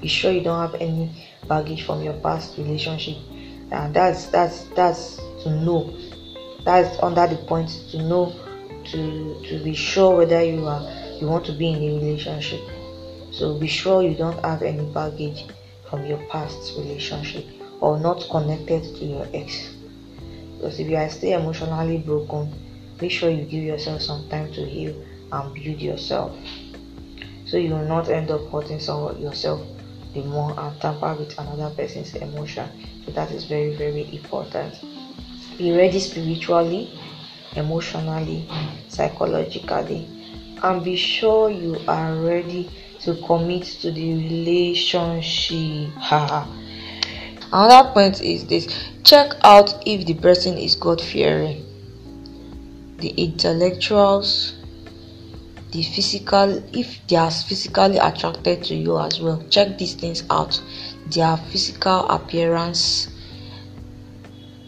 Be 0.00 0.08
sure 0.08 0.32
you 0.32 0.42
don't 0.42 0.70
have 0.70 0.80
any 0.80 1.10
baggage 1.48 1.84
from 1.84 2.02
your 2.02 2.14
past 2.14 2.56
relationship. 2.58 3.16
And 3.70 3.94
that's 3.94 4.26
that's 4.26 4.64
that's 4.76 5.16
to 5.42 5.50
know. 5.50 5.94
That's 6.64 6.98
under 7.02 7.26
the 7.26 7.36
point 7.36 7.68
to 7.90 7.98
know 7.98 8.34
to 8.86 9.42
to 9.48 9.62
be 9.62 9.74
sure 9.74 10.16
whether 10.16 10.42
you 10.42 10.66
are 10.66 10.82
you 11.20 11.28
want 11.28 11.44
to 11.46 11.52
be 11.52 11.70
in 11.70 11.76
a 11.76 11.94
relationship. 12.00 12.60
So 13.32 13.58
be 13.58 13.66
sure 13.66 14.02
you 14.02 14.14
don't 14.14 14.42
have 14.44 14.62
any 14.62 14.84
baggage 14.92 15.46
from 15.90 16.06
your 16.06 16.18
past 16.28 16.74
relationship 16.78 17.44
or 17.80 17.98
not 17.98 18.26
connected 18.30 18.82
to 18.96 19.04
your 19.04 19.26
ex. 19.34 19.74
Because 20.56 20.80
if 20.80 20.88
you 20.88 20.96
are 20.96 21.10
still 21.10 21.38
emotionally 21.40 21.98
broken 21.98 22.52
make 23.00 23.10
sure 23.10 23.30
you 23.30 23.44
give 23.44 23.62
yourself 23.62 24.02
some 24.02 24.28
time 24.28 24.52
to 24.52 24.64
heal 24.64 24.94
and 25.32 25.54
build 25.54 25.80
yourself. 25.80 26.36
So 27.46 27.56
you 27.56 27.70
will 27.70 27.84
not 27.84 28.08
end 28.08 28.30
up 28.30 28.48
hurting 28.50 28.80
yourself 28.80 29.60
the 30.14 30.22
more 30.22 30.58
and 30.58 30.80
tamper 30.80 31.14
with 31.14 31.38
another 31.38 31.74
person's 31.74 32.14
emotion. 32.14 32.68
So 33.04 33.12
that 33.12 33.30
is 33.30 33.44
very 33.44 33.74
very 33.76 34.14
important. 34.14 34.74
Be 35.58 35.72
ready 35.76 36.00
spiritually 36.00 36.98
emotionally 37.56 38.48
psychologically 38.88 40.08
and 40.62 40.82
be 40.82 40.96
sure 40.96 41.50
you 41.50 41.78
are 41.86 42.14
ready 42.16 42.70
to 43.00 43.14
commit 43.26 43.64
to 43.64 43.92
the 43.92 44.14
relationship. 44.14 45.90
Another 47.52 47.90
point 47.92 48.20
is 48.22 48.46
this. 48.46 48.66
Check 49.04 49.34
out 49.44 49.82
if 49.86 50.06
the 50.06 50.14
person 50.14 50.56
is 50.56 50.74
god 50.74 51.00
fearing 51.00 51.63
the 52.98 53.08
intellectuals 53.10 54.54
the 55.72 55.82
physical 55.82 56.62
if 56.72 57.04
they 57.08 57.16
are 57.16 57.30
physically 57.30 57.98
attracted 57.98 58.62
to 58.62 58.74
you 58.74 58.98
as 58.98 59.20
well 59.20 59.42
check 59.50 59.76
these 59.76 59.94
things 59.94 60.22
out. 60.30 60.62
Their 61.10 61.36
physical 61.36 62.06
appearance 62.08 63.08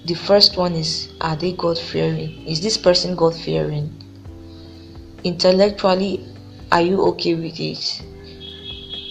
the 0.05 0.15
first 0.15 0.57
one 0.57 0.75
is 0.75 1.09
are 1.21 1.37
they 1.37 1.53
god 1.53 1.79
fearing 1.79 2.47
is 2.47 2.61
this 2.61 2.77
person 2.77 3.15
god 3.17 3.35
fearing 3.35 3.91
intellectually 5.25 6.25
are 6.73 6.83
you 6.83 7.01
okay 7.03 7.35
with 7.35 7.59
it? 7.61 8.03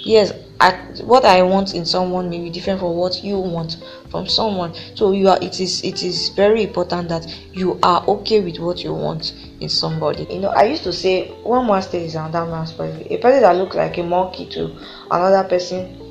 Yes 0.03 0.44
I, 0.59 0.71
what 1.03 1.25
i 1.25 1.41
want 1.41 1.75
in 1.75 1.85
someone 1.85 2.29
may 2.29 2.39
be 2.39 2.49
different 2.49 2.79
from 2.79 2.95
what 2.95 3.23
you 3.23 3.37
want 3.39 3.77
from 4.09 4.27
someone. 4.27 4.73
So 4.95 5.11
you 5.11 5.27
are 5.27 5.37
it 5.41 5.59
is 5.59 5.83
it 5.83 6.01
is 6.03 6.29
very 6.29 6.63
important 6.63 7.09
that 7.09 7.27
you 7.51 7.77
are 7.83 8.03
okay 8.07 8.39
with 8.39 8.59
what 8.59 8.81
you 8.83 8.93
want 8.93 9.33
in 9.59 9.67
somebody. 9.67 10.25
You 10.29 10.39
know 10.39 10.49
i 10.49 10.63
used 10.63 10.83
to 10.83 10.93
say 10.93 11.29
one 11.43 11.67
master 11.67 11.97
is 11.97 12.15
another 12.15 12.49
man's 12.49 12.71
a 12.71 13.17
person 13.17 13.41
that 13.41 13.55
looks 13.57 13.75
like 13.75 13.97
a 13.97 14.03
monkey 14.03 14.45
to 14.51 14.73
another 15.11 15.47
person 15.49 16.01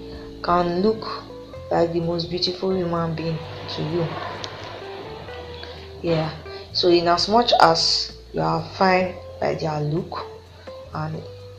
can 0.42 0.82
look 0.82 1.02
like 1.70 1.92
the 1.94 2.00
most 2.00 2.28
beautiful 2.28 2.76
human 2.76 3.14
being 3.14 3.38
to 3.68 3.82
you. 3.82 4.06
Yeah. 6.02 6.30
So 6.74 6.88
in 6.88 7.08
as 7.08 7.28
much 7.28 7.52
as 7.62 8.12
you 8.34 8.42
are 8.42 8.62
fine 8.62 9.14
by 9.40 9.54
their 9.54 9.80
look 9.80 10.18
and 10.92 11.16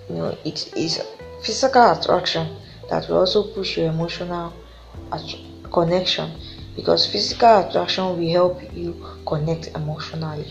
you 0.07 0.15
know 0.15 0.37
it 0.45 0.71
is 0.77 1.01
physical 1.41 1.91
attraction 1.91 2.55
that 2.89 3.07
will 3.09 3.19
also 3.19 3.43
push 3.53 3.77
your 3.77 3.87
emotional 3.89 4.53
connection. 5.71 6.31
Because 6.75 7.05
physical 7.05 7.59
attraction 7.67 8.17
will 8.17 8.29
help 8.29 8.61
you 8.75 9.01
connect 9.25 9.67
emotionally. 9.67 10.45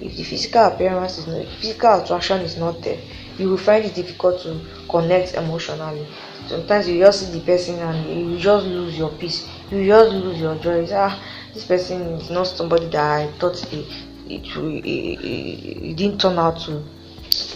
If 0.00 0.16
the 0.16 0.22
physical 0.22 0.66
appearance 0.66 1.18
is 1.18 1.26
not 1.26 1.46
physical 1.60 2.00
attraction 2.02 2.40
is 2.42 2.56
not 2.56 2.80
there 2.82 3.00
you 3.36 3.48
will 3.48 3.56
find 3.58 3.84
it 3.84 3.94
difficult 3.94 4.40
to 4.42 4.60
connect 4.88 5.34
emotionally. 5.34 6.06
Sometimes 6.46 6.88
you 6.88 6.98
just 7.00 7.26
see 7.26 7.38
the 7.38 7.44
person 7.44 7.78
and 7.78 8.30
you 8.30 8.38
just 8.38 8.66
lose 8.66 8.98
your 8.98 9.10
peace. 9.10 9.48
You 9.70 9.86
just 9.86 10.12
lose 10.12 10.40
your 10.40 10.56
joy. 10.56 10.86
Ah 10.92 11.20
this 11.58 11.64
person 11.64 12.02
is 12.12 12.30
not 12.30 12.46
somebody 12.46 12.86
that 12.86 13.20
i 13.20 13.26
thought 13.38 13.60
it, 13.72 13.86
it, 14.28 14.46
it, 14.56 15.90
it 15.90 15.96
didn't 15.96 16.20
turn 16.20 16.38
out 16.38 16.58
to 16.60 16.84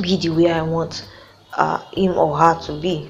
be 0.03 0.17
the 0.17 0.29
way 0.29 0.51
i 0.51 0.61
want 0.63 1.07
uh, 1.55 1.79
him 1.93 2.13
or 2.13 2.37
her 2.37 2.59
to 2.61 2.81
be 2.81 3.09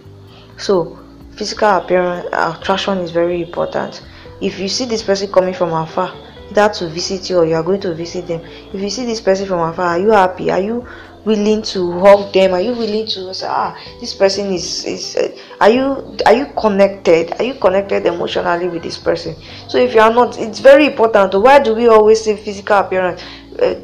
so 0.62 0.98
physical 1.36 1.68
appearance 1.68 2.28
attraction 2.32 2.98
is 2.98 3.10
very 3.10 3.42
important. 3.42 4.02
If 4.40 4.58
you 4.58 4.68
see 4.68 4.84
this 4.84 5.02
person 5.02 5.30
coming 5.32 5.54
from 5.54 5.72
afar 5.72 6.14
either 6.50 6.68
to 6.74 6.88
visit 6.88 7.30
you 7.30 7.38
or 7.38 7.46
you 7.46 7.54
are 7.54 7.62
going 7.62 7.80
to 7.80 7.94
visit 7.94 8.26
them 8.26 8.42
if 8.44 8.80
you 8.80 8.90
see 8.90 9.06
this 9.06 9.20
person 9.20 9.46
from 9.46 9.60
afar 9.60 9.86
are 9.86 9.98
you 9.98 10.10
happy? 10.10 10.50
Are 10.50 10.60
you 10.60 10.86
willing 11.24 11.62
to 11.62 11.92
hug 12.00 12.32
them? 12.32 12.52
Are 12.52 12.60
you 12.60 12.74
willing 12.74 13.06
to 13.06 13.32
say 13.34 13.46
ah 13.48 13.76
this 14.00 14.14
person 14.14 14.52
is 14.52 14.84
is 14.84 15.16
uh, 15.16 15.28
are 15.60 15.70
you 15.70 16.16
are 16.26 16.34
you 16.34 16.46
connected? 16.58 17.32
Are 17.38 17.44
you 17.44 17.54
connected 17.54 18.06
emotionally 18.06 18.68
with 18.68 18.82
this 18.82 18.98
person? 18.98 19.34
So 19.68 19.78
if 19.78 19.94
you 19.94 20.00
are 20.00 20.12
not 20.12 20.38
it's 20.38 20.60
very 20.60 20.86
important 20.86 21.34
why 21.34 21.58
do 21.58 21.74
we 21.74 21.88
always 21.88 22.22
say 22.22 22.36
physical 22.36 22.78
appearance? 22.78 23.22
Uh, 23.58 23.74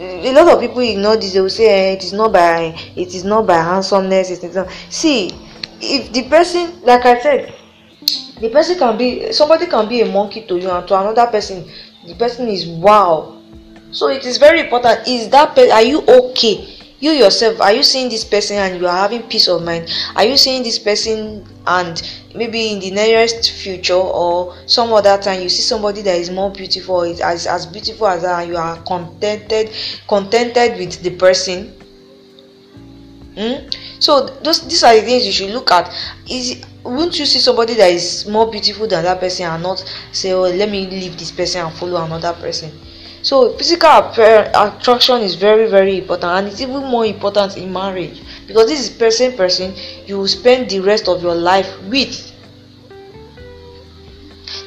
a 0.00 0.32
lot 0.32 0.54
of 0.54 0.60
people 0.60 0.80
ignore 0.80 1.16
this. 1.16 1.32
They 1.32 1.40
will 1.40 1.50
say 1.50 1.90
eh, 1.90 1.92
it 1.94 2.04
is 2.04 2.12
not 2.12 2.32
by 2.32 2.76
it 2.94 3.14
is 3.14 3.24
not 3.24 3.46
by 3.46 3.56
handsomeness 3.56 4.30
it 4.30 4.44
is 4.44 4.54
not. 4.54 4.68
See 4.90 5.47
if 5.80 6.12
the 6.12 6.28
person 6.28 6.80
like 6.82 7.04
i 7.06 7.20
said 7.20 7.54
the 8.40 8.48
person 8.50 8.78
can 8.78 8.96
be 8.96 9.32
somebody 9.32 9.66
can 9.66 9.88
be 9.88 10.00
a 10.00 10.06
monkey 10.06 10.42
to 10.46 10.58
you 10.58 10.70
and 10.70 10.86
to 10.86 10.98
another 10.98 11.26
person 11.26 11.68
the 12.06 12.14
person 12.14 12.48
is 12.48 12.66
wow. 12.66 13.36
So 13.90 14.08
it 14.08 14.24
is 14.24 14.38
very 14.38 14.60
important 14.60 15.06
is 15.06 15.28
that 15.30 15.54
pe- 15.54 15.70
are 15.70 15.82
you 15.82 16.02
okay? 16.06 16.74
You 17.00 17.12
yourself 17.12 17.60
are 17.60 17.72
you 17.72 17.82
seeing 17.82 18.08
this 18.08 18.24
person 18.24 18.56
and 18.56 18.80
you 18.80 18.86
are 18.86 18.96
having 18.96 19.22
peace 19.22 19.46
of 19.48 19.62
mind? 19.62 19.90
Are 20.16 20.24
you 20.24 20.36
seeing 20.36 20.62
this 20.62 20.78
person 20.78 21.46
and 21.66 22.02
maybe 22.34 22.72
in 22.72 22.80
the 22.80 22.90
nearest 22.90 23.52
future 23.52 23.94
or 23.94 24.56
some 24.66 24.92
other 24.92 25.18
time 25.18 25.42
you 25.42 25.48
see 25.48 25.62
somebody 25.62 26.02
that 26.02 26.16
is 26.16 26.30
more 26.30 26.50
beautiful 26.50 27.02
is 27.02 27.20
as, 27.20 27.46
as 27.46 27.66
beautiful 27.66 28.06
as 28.06 28.22
that 28.22 28.42
and 28.42 28.50
you 28.50 28.56
are 28.56 28.76
contented 28.82 29.70
contented 30.08 30.78
with 30.78 31.02
the 31.02 31.10
person 31.16 31.72
mm? 33.38 33.76
so 33.98 34.26
those 34.42 34.66
these 34.68 34.82
are 34.82 34.94
the 34.94 35.02
things 35.02 35.26
you 35.26 35.32
should 35.32 35.50
look 35.50 35.70
at. 35.70 35.92
Is 36.28 36.64
won't 36.84 37.18
you 37.18 37.26
see 37.26 37.38
somebody 37.38 37.74
that 37.74 37.90
is 37.90 38.26
more 38.26 38.50
beautiful 38.50 38.86
than 38.86 39.04
that 39.04 39.20
person 39.20 39.46
and 39.46 39.62
not 39.62 39.78
say 40.12 40.32
oh 40.32 40.42
let 40.42 40.68
me 40.70 40.86
leave 40.86 41.18
this 41.18 41.30
person 41.30 41.64
and 41.64 41.74
follow 41.74 42.02
another 42.04 42.32
person 42.34 42.70
so 43.22 43.52
physical 43.58 43.90
attraction 43.90 45.22
is 45.22 45.34
very 45.34 45.68
very 45.68 45.98
important 45.98 46.32
and 46.32 46.46
it's 46.48 46.60
even 46.60 46.84
more 46.84 47.04
important 47.04 47.56
in 47.56 47.72
marriage. 47.72 48.22
Because 48.46 48.68
this 48.68 48.80
is 48.80 48.90
person 48.90 49.36
person 49.36 49.74
you 50.06 50.18
will 50.18 50.28
spend 50.28 50.70
the 50.70 50.80
rest 50.80 51.08
of 51.08 51.22
your 51.22 51.34
life 51.34 51.70
with 51.84 52.32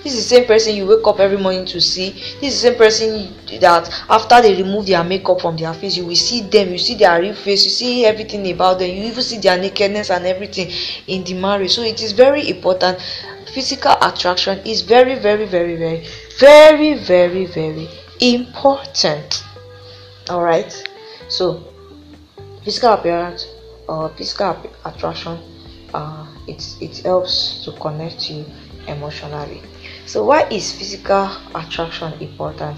this 0.04 0.14
is 0.14 0.30
the 0.30 0.36
same 0.36 0.46
person 0.48 0.76
you 0.76 0.88
wake 0.88 1.06
up 1.06 1.20
every 1.20 1.38
morning 1.38 1.66
to 1.66 1.80
see. 1.80 2.12
This 2.42 2.56
is 2.56 2.62
the 2.64 2.70
same 2.70 2.78
person 2.78 3.60
that 3.60 4.04
after 4.10 4.42
they 4.42 4.56
remove 4.56 4.88
their 4.88 5.04
makeup 5.04 5.42
from 5.42 5.56
their 5.58 5.74
face 5.76 5.96
you 5.98 6.06
will 6.06 6.16
see 6.16 6.42
them 6.42 6.72
you 6.72 6.80
see 6.80 6.96
their 6.96 7.22
real 7.22 7.36
face 7.36 7.64
you 7.66 7.70
see 7.70 8.06
everything 8.06 8.50
about 8.52 8.80
them 8.80 8.90
you 8.90 9.04
even 9.04 9.22
see 9.22 9.38
their 9.38 9.60
nakedness 9.60 10.10
and 10.10 10.26
everything 10.26 10.72
in 11.08 11.24
the 11.24 11.36
marriage. 11.36 11.72
So 11.72 11.84
it 11.84 12.02
is 12.02 12.14
very 12.14 12.50
important. 12.50 13.00
Physical 13.54 13.96
attraction 14.02 14.60
is 14.66 14.82
very 14.82 15.16
very 15.20 15.46
very 15.46 15.76
very 15.76 16.04
very 16.40 16.96
very 16.96 17.46
very 17.46 17.88
important. 18.20 19.44
All 20.30 20.42
right? 20.42 20.72
So 21.30 21.64
physical 22.64 22.94
appearance 22.94 23.48
or 23.88 24.10
physical 24.10 24.58
attraction 24.86 25.38
uh, 25.94 26.26
it 26.48 26.64
it 26.80 26.98
helps 27.00 27.64
to 27.66 27.72
connect 27.74 28.32
you 28.32 28.46
emotionally 28.88 29.62
so 30.06 30.26
why 30.26 30.48
is 30.50 30.74
physical 30.74 31.30
attraction 31.56 32.14
important? 32.22 32.78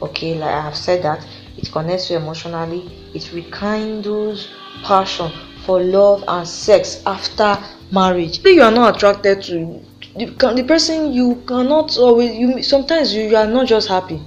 Okay 0.00 0.34
like 0.34 0.54
i 0.54 0.60
have 0.62 0.76
said 0.76 1.02
that 1.02 1.26
it 1.56 1.70
connects 1.72 2.10
you 2.10 2.16
emotionally 2.16 2.88
it 3.14 3.32
rekindles 3.32 4.48
passion 4.84 5.30
for 5.64 5.82
love 5.82 6.24
and 6.28 6.46
sex 6.46 7.02
after 7.04 7.58
marriage. 7.92 8.38
If 8.38 8.46
you 8.46 8.62
are 8.62 8.70
not 8.70 8.96
attracted 8.96 9.42
to 9.44 9.84
the, 10.16 10.26
the 10.54 10.64
person 10.64 11.12
you 11.12 11.42
cannot 11.46 11.96
always 11.98 12.34
you 12.34 12.62
sometimes 12.62 13.14
you, 13.14 13.24
you 13.24 13.36
are 13.36 13.46
not 13.46 13.66
just 13.66 13.88
happy. 13.88 14.20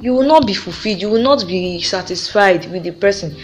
You 0.00 0.12
will 0.14 0.26
not 0.26 0.46
be 0.46 0.54
fulfilled 0.54 1.00
you 1.00 1.10
will 1.10 1.22
not 1.22 1.46
be 1.46 1.80
satisfied 1.80 2.70
with 2.70 2.84
the 2.84 2.92
person. 2.92 3.36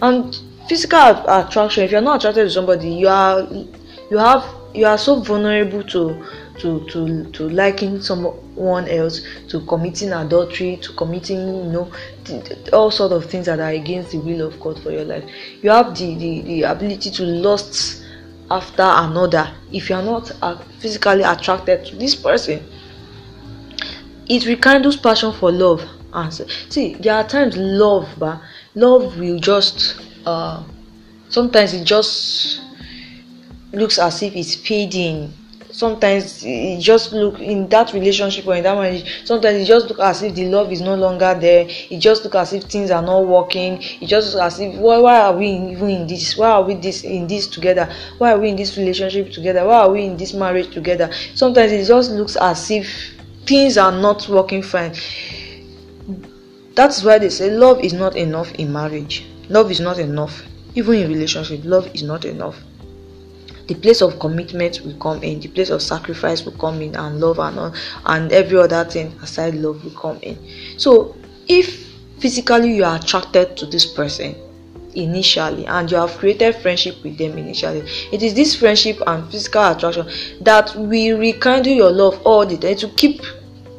And 0.00 0.38
physical 0.68 0.98
attraction 1.28 1.84
if 1.84 1.90
you're 1.90 2.00
not 2.00 2.16
attracted 2.16 2.44
to 2.44 2.50
somebody 2.50 2.90
you 2.90 3.08
are 3.08 3.42
you 4.10 4.18
have 4.18 4.44
you 4.76 4.86
are 4.86 4.98
so 4.98 5.20
vulnerable 5.20 5.82
to 5.84 6.24
to 6.58 6.86
to 6.88 7.24
to 7.32 7.48
liking 7.48 8.00
someone 8.00 8.88
else 8.88 9.20
to 9.48 9.60
committing 9.66 10.12
adultery 10.12 10.76
to 10.82 10.92
committing 10.92 11.38
you 11.38 11.72
know 11.72 11.90
all 12.72 12.90
sort 12.90 13.12
of 13.12 13.24
things 13.30 13.46
that 13.46 13.58
are 13.60 13.70
against 13.70 14.10
the 14.12 14.18
will 14.18 14.46
of 14.46 14.58
god 14.60 14.80
for 14.82 14.90
your 14.90 15.04
life. 15.04 15.24
You 15.62 15.70
have 15.70 15.96
the 15.96 16.14
the, 16.16 16.40
the 16.42 16.62
ability 16.64 17.10
to 17.12 17.22
lust 17.24 18.04
after 18.50 18.82
another. 18.84 19.52
If 19.72 19.90
you 19.90 19.96
are 19.96 20.02
not 20.02 20.30
uh, 20.42 20.56
physically 20.78 21.22
attracted 21.22 21.84
to 21.86 21.96
this 21.96 22.14
person 22.14 22.62
it 24.28 24.44
rekindles 24.46 24.96
passion 24.96 25.32
for 25.32 25.52
love. 25.52 25.82
And 26.12 26.32
see 26.32 26.94
there 26.94 27.14
are 27.14 27.26
times 27.28 27.56
love 27.56 28.08
but 28.18 28.40
love 28.74 29.18
will 29.18 29.38
just 29.38 30.00
uh 30.24 30.64
sometimes 31.28 31.74
it 31.74 31.84
just 31.84 32.62
looks 33.76 33.98
as 33.98 34.22
if 34.22 34.34
it's 34.34 34.54
fading. 34.54 35.32
Sometimes 35.70 36.42
it 36.42 36.80
just 36.80 37.12
look 37.12 37.38
in 37.38 37.68
that 37.68 37.92
relationship 37.92 38.46
or 38.46 38.54
in 38.54 38.62
that 38.62 38.74
marriage 38.74 39.26
sometimes 39.26 39.58
it 39.58 39.66
just 39.66 39.88
look 39.88 39.98
as 39.98 40.22
if 40.22 40.34
the 40.34 40.46
love 40.46 40.72
is 40.72 40.80
no 40.80 40.94
longer 40.94 41.36
there. 41.38 41.66
It 41.68 41.98
just 41.98 42.24
look 42.24 42.34
as 42.34 42.54
if 42.54 42.64
things 42.64 42.90
are 42.90 43.02
not 43.02 43.26
working. 43.26 43.82
It 44.00 44.06
just 44.06 44.32
look 44.32 44.44
as 44.44 44.58
if 44.58 44.74
why, 44.76 44.96
why 44.96 45.20
are 45.20 45.36
we 45.36 45.48
even 45.48 45.90
in 45.90 46.06
this? 46.06 46.34
Why 46.38 46.52
are 46.52 46.62
we 46.62 46.74
this 46.76 47.04
in 47.04 47.26
this 47.26 47.46
together? 47.46 47.92
Why 48.16 48.32
are 48.32 48.38
we 48.38 48.48
in 48.48 48.56
this 48.56 48.78
relationship 48.78 49.32
together? 49.32 49.66
Why 49.66 49.80
are 49.80 49.90
we 49.90 50.06
in 50.06 50.16
this 50.16 50.32
marriage 50.32 50.72
together? 50.72 51.12
Sometimes 51.34 51.72
it 51.72 51.84
just 51.84 52.10
looks 52.12 52.36
as 52.36 52.70
if 52.70 52.88
things 53.44 53.76
are 53.76 53.92
not 53.92 54.26
working 54.28 54.62
fine. 54.62 54.94
That's 56.74 57.04
why 57.04 57.18
they 57.18 57.28
say 57.28 57.50
love 57.50 57.80
is 57.80 57.92
not 57.92 58.16
enough 58.16 58.50
in 58.54 58.72
marriage. 58.72 59.26
Love 59.50 59.70
is 59.70 59.80
not 59.80 59.98
enough 59.98 60.42
even 60.74 60.94
in 60.94 61.08
relationship. 61.08 61.60
Love 61.64 61.94
is 61.94 62.02
not 62.02 62.24
enough 62.24 62.56
the 63.66 63.74
place 63.74 64.00
of 64.00 64.18
commitment 64.18 64.80
will 64.84 64.96
come 64.98 65.22
in 65.22 65.40
the 65.40 65.48
place 65.48 65.70
of 65.70 65.82
sacrifice 65.82 66.44
will 66.44 66.52
come 66.52 66.80
in 66.82 66.94
and 66.96 67.20
love 67.20 67.38
and 67.38 67.58
all, 67.58 67.74
and 68.06 68.32
every 68.32 68.58
other 68.58 68.84
thing 68.84 69.08
aside 69.22 69.54
love 69.54 69.82
will 69.84 69.90
come 69.92 70.18
in. 70.22 70.38
So 70.78 71.16
if 71.48 71.86
physically 72.18 72.74
you 72.76 72.84
are 72.84 72.96
attracted 72.96 73.56
to 73.56 73.66
this 73.66 73.86
person 73.86 74.34
initially 74.94 75.66
and 75.66 75.90
you 75.90 75.96
have 75.96 76.10
created 76.16 76.54
friendship 76.56 76.96
with 77.04 77.18
them 77.18 77.36
initially 77.36 77.80
it 78.12 78.22
is 78.22 78.32
this 78.32 78.56
friendship 78.56 78.98
and 79.06 79.30
physical 79.30 79.62
attraction 79.70 80.08
that 80.40 80.74
will 80.74 81.18
rekindle 81.18 81.72
your 81.72 81.90
love 81.90 82.18
all 82.24 82.46
the 82.46 82.56
time 82.56 82.74
to 82.76 82.88
keep 82.96 83.20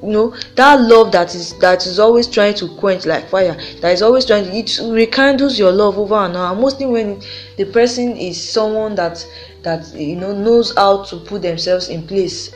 you 0.04 0.10
know 0.10 0.36
that 0.56 0.80
love 0.80 1.12
that 1.12 1.34
is 1.34 1.58
that 1.58 1.86
is 1.88 1.98
always 1.98 2.28
trying 2.28 2.54
to 2.54 2.68
quench 2.76 3.06
like 3.06 3.28
fire 3.30 3.56
that 3.82 3.92
is 3.92 4.04
always 4.04 4.26
trying 4.26 4.44
to 4.44 4.52
it 4.52 4.80
rekindles 4.92 5.58
your 5.58 5.72
love 5.72 5.98
over 5.98 6.16
and 6.16 6.36
over. 6.36 6.54
Mostly 6.60 6.86
when 6.86 7.20
the 7.58 7.66
person 7.66 8.16
is 8.16 8.40
someone 8.40 8.94
that 8.96 9.26
that 9.68 9.94
you 9.94 10.16
know 10.16 10.32
knows 10.32 10.74
how 10.78 11.04
to 11.04 11.18
put 11.18 11.42
themselves 11.42 11.90
in 11.90 12.08
place. 12.08 12.56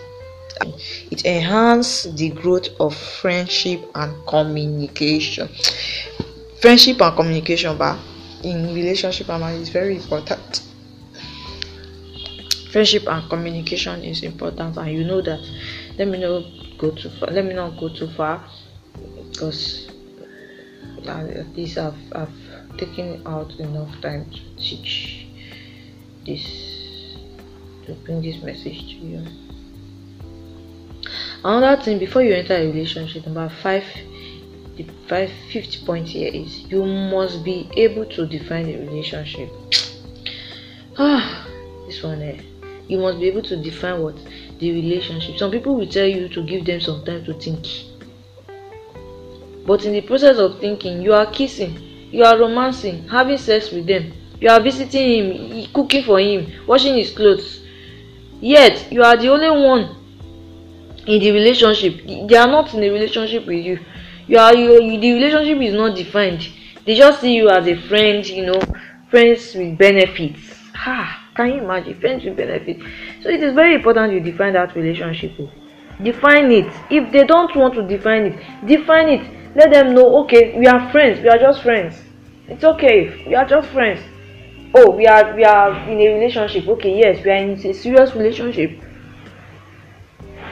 It 1.11 1.25
enhances 1.25 2.15
the 2.15 2.29
growth 2.29 2.69
of 2.79 2.95
friendship 2.95 3.83
and 3.95 4.15
communication. 4.27 5.49
Friendship 6.61 7.01
and 7.01 7.15
communication 7.15 7.77
but 7.77 7.99
in 8.43 8.73
relationship 8.73 9.27
and 9.29 9.43
is 9.61 9.67
very 9.67 9.97
important. 9.97 10.63
Friendship 12.71 13.03
and 13.09 13.29
communication 13.29 14.03
is 14.05 14.23
important 14.23 14.77
and 14.77 14.91
you 14.97 15.03
know 15.03 15.21
that. 15.21 15.41
Let 15.97 16.07
me 16.07 16.17
know 16.17 16.45
go 16.77 16.91
too 16.91 17.09
far 17.19 17.29
let 17.29 17.43
me 17.45 17.53
not 17.53 17.77
go 17.77 17.89
too 17.89 18.07
far 18.07 18.41
because 19.29 19.91
at 21.05 21.55
least 21.57 21.77
I've, 21.77 21.93
I've 22.13 22.77
taken 22.77 23.21
out 23.25 23.51
enough 23.59 23.99
time 24.01 24.31
to 24.31 24.39
teach 24.55 25.27
this 26.25 26.70
to 27.85 27.93
bring 28.05 28.21
this 28.21 28.41
message 28.41 28.79
to 28.79 29.05
you. 29.05 29.25
Another 31.43 31.81
thing 31.81 31.99
before 31.99 32.21
you 32.21 32.33
enter 32.33 32.55
a 32.55 32.67
relationship 32.67 33.25
number 33.25 33.49
five 33.61 33.83
the 34.77 34.85
five 35.07 35.29
fifth 35.51 35.85
point 35.85 36.07
here 36.07 36.31
is 36.33 36.61
you 36.71 36.85
must 36.85 37.43
be 37.43 37.69
able 37.75 38.05
to 38.05 38.25
define 38.25 38.67
a 38.69 38.77
relationship. 38.77 39.49
Ah 40.97 41.47
this 41.87 42.03
one 42.03 42.21
eh. 42.21 42.41
You 42.87 42.99
must 42.99 43.19
be 43.19 43.27
able 43.27 43.41
to 43.43 43.57
define 43.61 44.01
what? 44.01 44.15
The 44.59 44.71
relationship. 44.71 45.37
Some 45.37 45.51
people 45.51 45.75
will 45.75 45.87
tell 45.87 46.07
you 46.07 46.29
to 46.29 46.43
give 46.43 46.65
them 46.65 46.79
some 46.79 47.03
time 47.05 47.25
to 47.25 47.33
think. 47.33 47.65
But 49.65 49.85
in 49.85 49.93
the 49.93 50.01
process 50.01 50.37
of 50.37 50.59
thinking 50.59 51.01
you 51.01 51.13
are 51.13 51.25
kissing 51.25 51.91
you 52.11 52.23
are 52.23 52.37
romancing 52.37 53.07
having 53.07 53.37
sex 53.37 53.71
with 53.71 53.87
them 53.87 54.11
you 54.39 54.49
are 54.49 54.61
visiting 54.61 55.53
him 55.53 55.67
cooking 55.73 56.03
for 56.03 56.19
him 56.19 56.51
washing 56.67 56.95
his 56.95 57.11
clothes 57.11 57.60
yet 58.41 58.91
you 58.91 59.03
are 59.03 59.15
the 59.15 59.29
only 59.29 59.49
one 59.49 59.95
in 61.07 61.19
the 61.19 61.31
relationship. 61.31 62.05
They 62.05 62.35
are 62.35 62.47
not 62.47 62.73
in 62.73 62.83
a 62.83 62.89
relationship 62.89 63.45
with 63.45 63.63
you. 63.63 63.79
You 64.27 64.37
are 64.37 64.55
you, 64.55 64.99
the 64.99 65.13
relationship 65.13 65.61
is 65.61 65.73
not 65.73 65.95
defined. 65.95 66.47
They 66.85 66.95
just 66.95 67.21
see 67.21 67.35
you 67.35 67.49
as 67.49 67.67
a 67.67 67.75
friend 67.87 68.25
you 68.27 68.45
know 68.47 68.61
friends 69.09 69.53
with 69.55 69.77
benefits. 69.77 70.39
Ha! 70.73 71.29
Can 71.35 71.47
you 71.47 71.63
imagine? 71.63 71.99
Friends 71.99 72.25
with 72.25 72.35
benefits. 72.35 72.83
So 73.21 73.29
it 73.29 73.41
is 73.43 73.53
very 73.53 73.75
important 73.75 74.13
you 74.13 74.19
define 74.19 74.53
that 74.53 74.75
relationship. 74.75 75.33
Define 76.01 76.51
it. 76.51 76.73
If 76.89 77.11
they 77.11 77.25
don't 77.25 77.55
want 77.55 77.75
to 77.75 77.87
define 77.87 78.25
it 78.25 78.67
define 78.67 79.09
it. 79.09 79.55
Let 79.55 79.71
them 79.71 79.93
know 79.93 80.23
okay 80.23 80.57
we 80.57 80.65
are 80.67 80.91
friends. 80.91 81.21
We 81.21 81.29
are 81.29 81.37
just 81.37 81.61
friends. 81.61 82.01
It's 82.47 82.63
okay. 82.63 83.25
We 83.27 83.35
are 83.35 83.45
just 83.45 83.69
friends 83.69 84.01
oh 84.73 84.91
we 84.91 85.05
are 85.07 85.35
we 85.35 85.43
are 85.43 85.71
in 85.89 85.99
a 85.99 86.13
relationship. 86.13 86.67
Okay 86.67 86.97
yes 86.97 87.23
we 87.23 87.31
are 87.31 87.35
in 87.35 87.51
a 87.51 87.73
serious 87.73 88.15
relationship. 88.15 88.79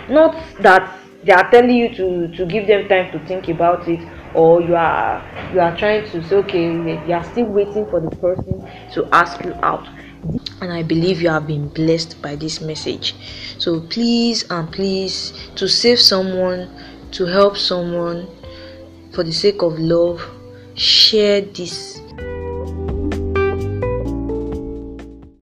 Not 0.09 0.35
that 0.61 0.99
they 1.23 1.33
are 1.33 1.49
telling 1.51 1.75
you 1.75 1.89
to 1.95 2.27
to 2.35 2.45
give 2.45 2.67
them 2.67 2.87
time 2.87 3.11
to 3.11 3.19
think 3.27 3.47
about 3.49 3.87
it 3.87 3.99
or 4.33 4.61
you 4.61 4.75
are 4.75 5.21
you 5.53 5.59
are 5.59 5.75
trying 5.77 6.09
to 6.11 6.23
say 6.23 6.35
okay 6.35 6.71
you 7.07 7.13
are 7.13 7.23
still 7.23 7.45
waiting 7.45 7.85
for 7.87 7.99
the 7.99 8.09
person 8.17 8.65
to 8.93 9.07
ask 9.11 9.43
you 9.43 9.53
out. 9.63 9.87
And 10.61 10.73
i 10.73 10.83
believe 10.83 11.21
you 11.21 11.29
have 11.29 11.47
been 11.47 11.69
blessed 11.69 12.21
by 12.21 12.35
this 12.35 12.61
message. 12.61 13.15
So 13.57 13.81
please 13.81 14.49
and 14.49 14.71
please 14.71 15.33
to 15.55 15.67
save 15.67 15.99
someone 15.99 16.69
to 17.11 17.25
help 17.25 17.57
someone 17.57 18.27
for 19.13 19.23
the 19.23 19.31
sake 19.31 19.61
of 19.61 19.79
love 19.79 20.21
share 20.75 21.41
this 21.41 21.98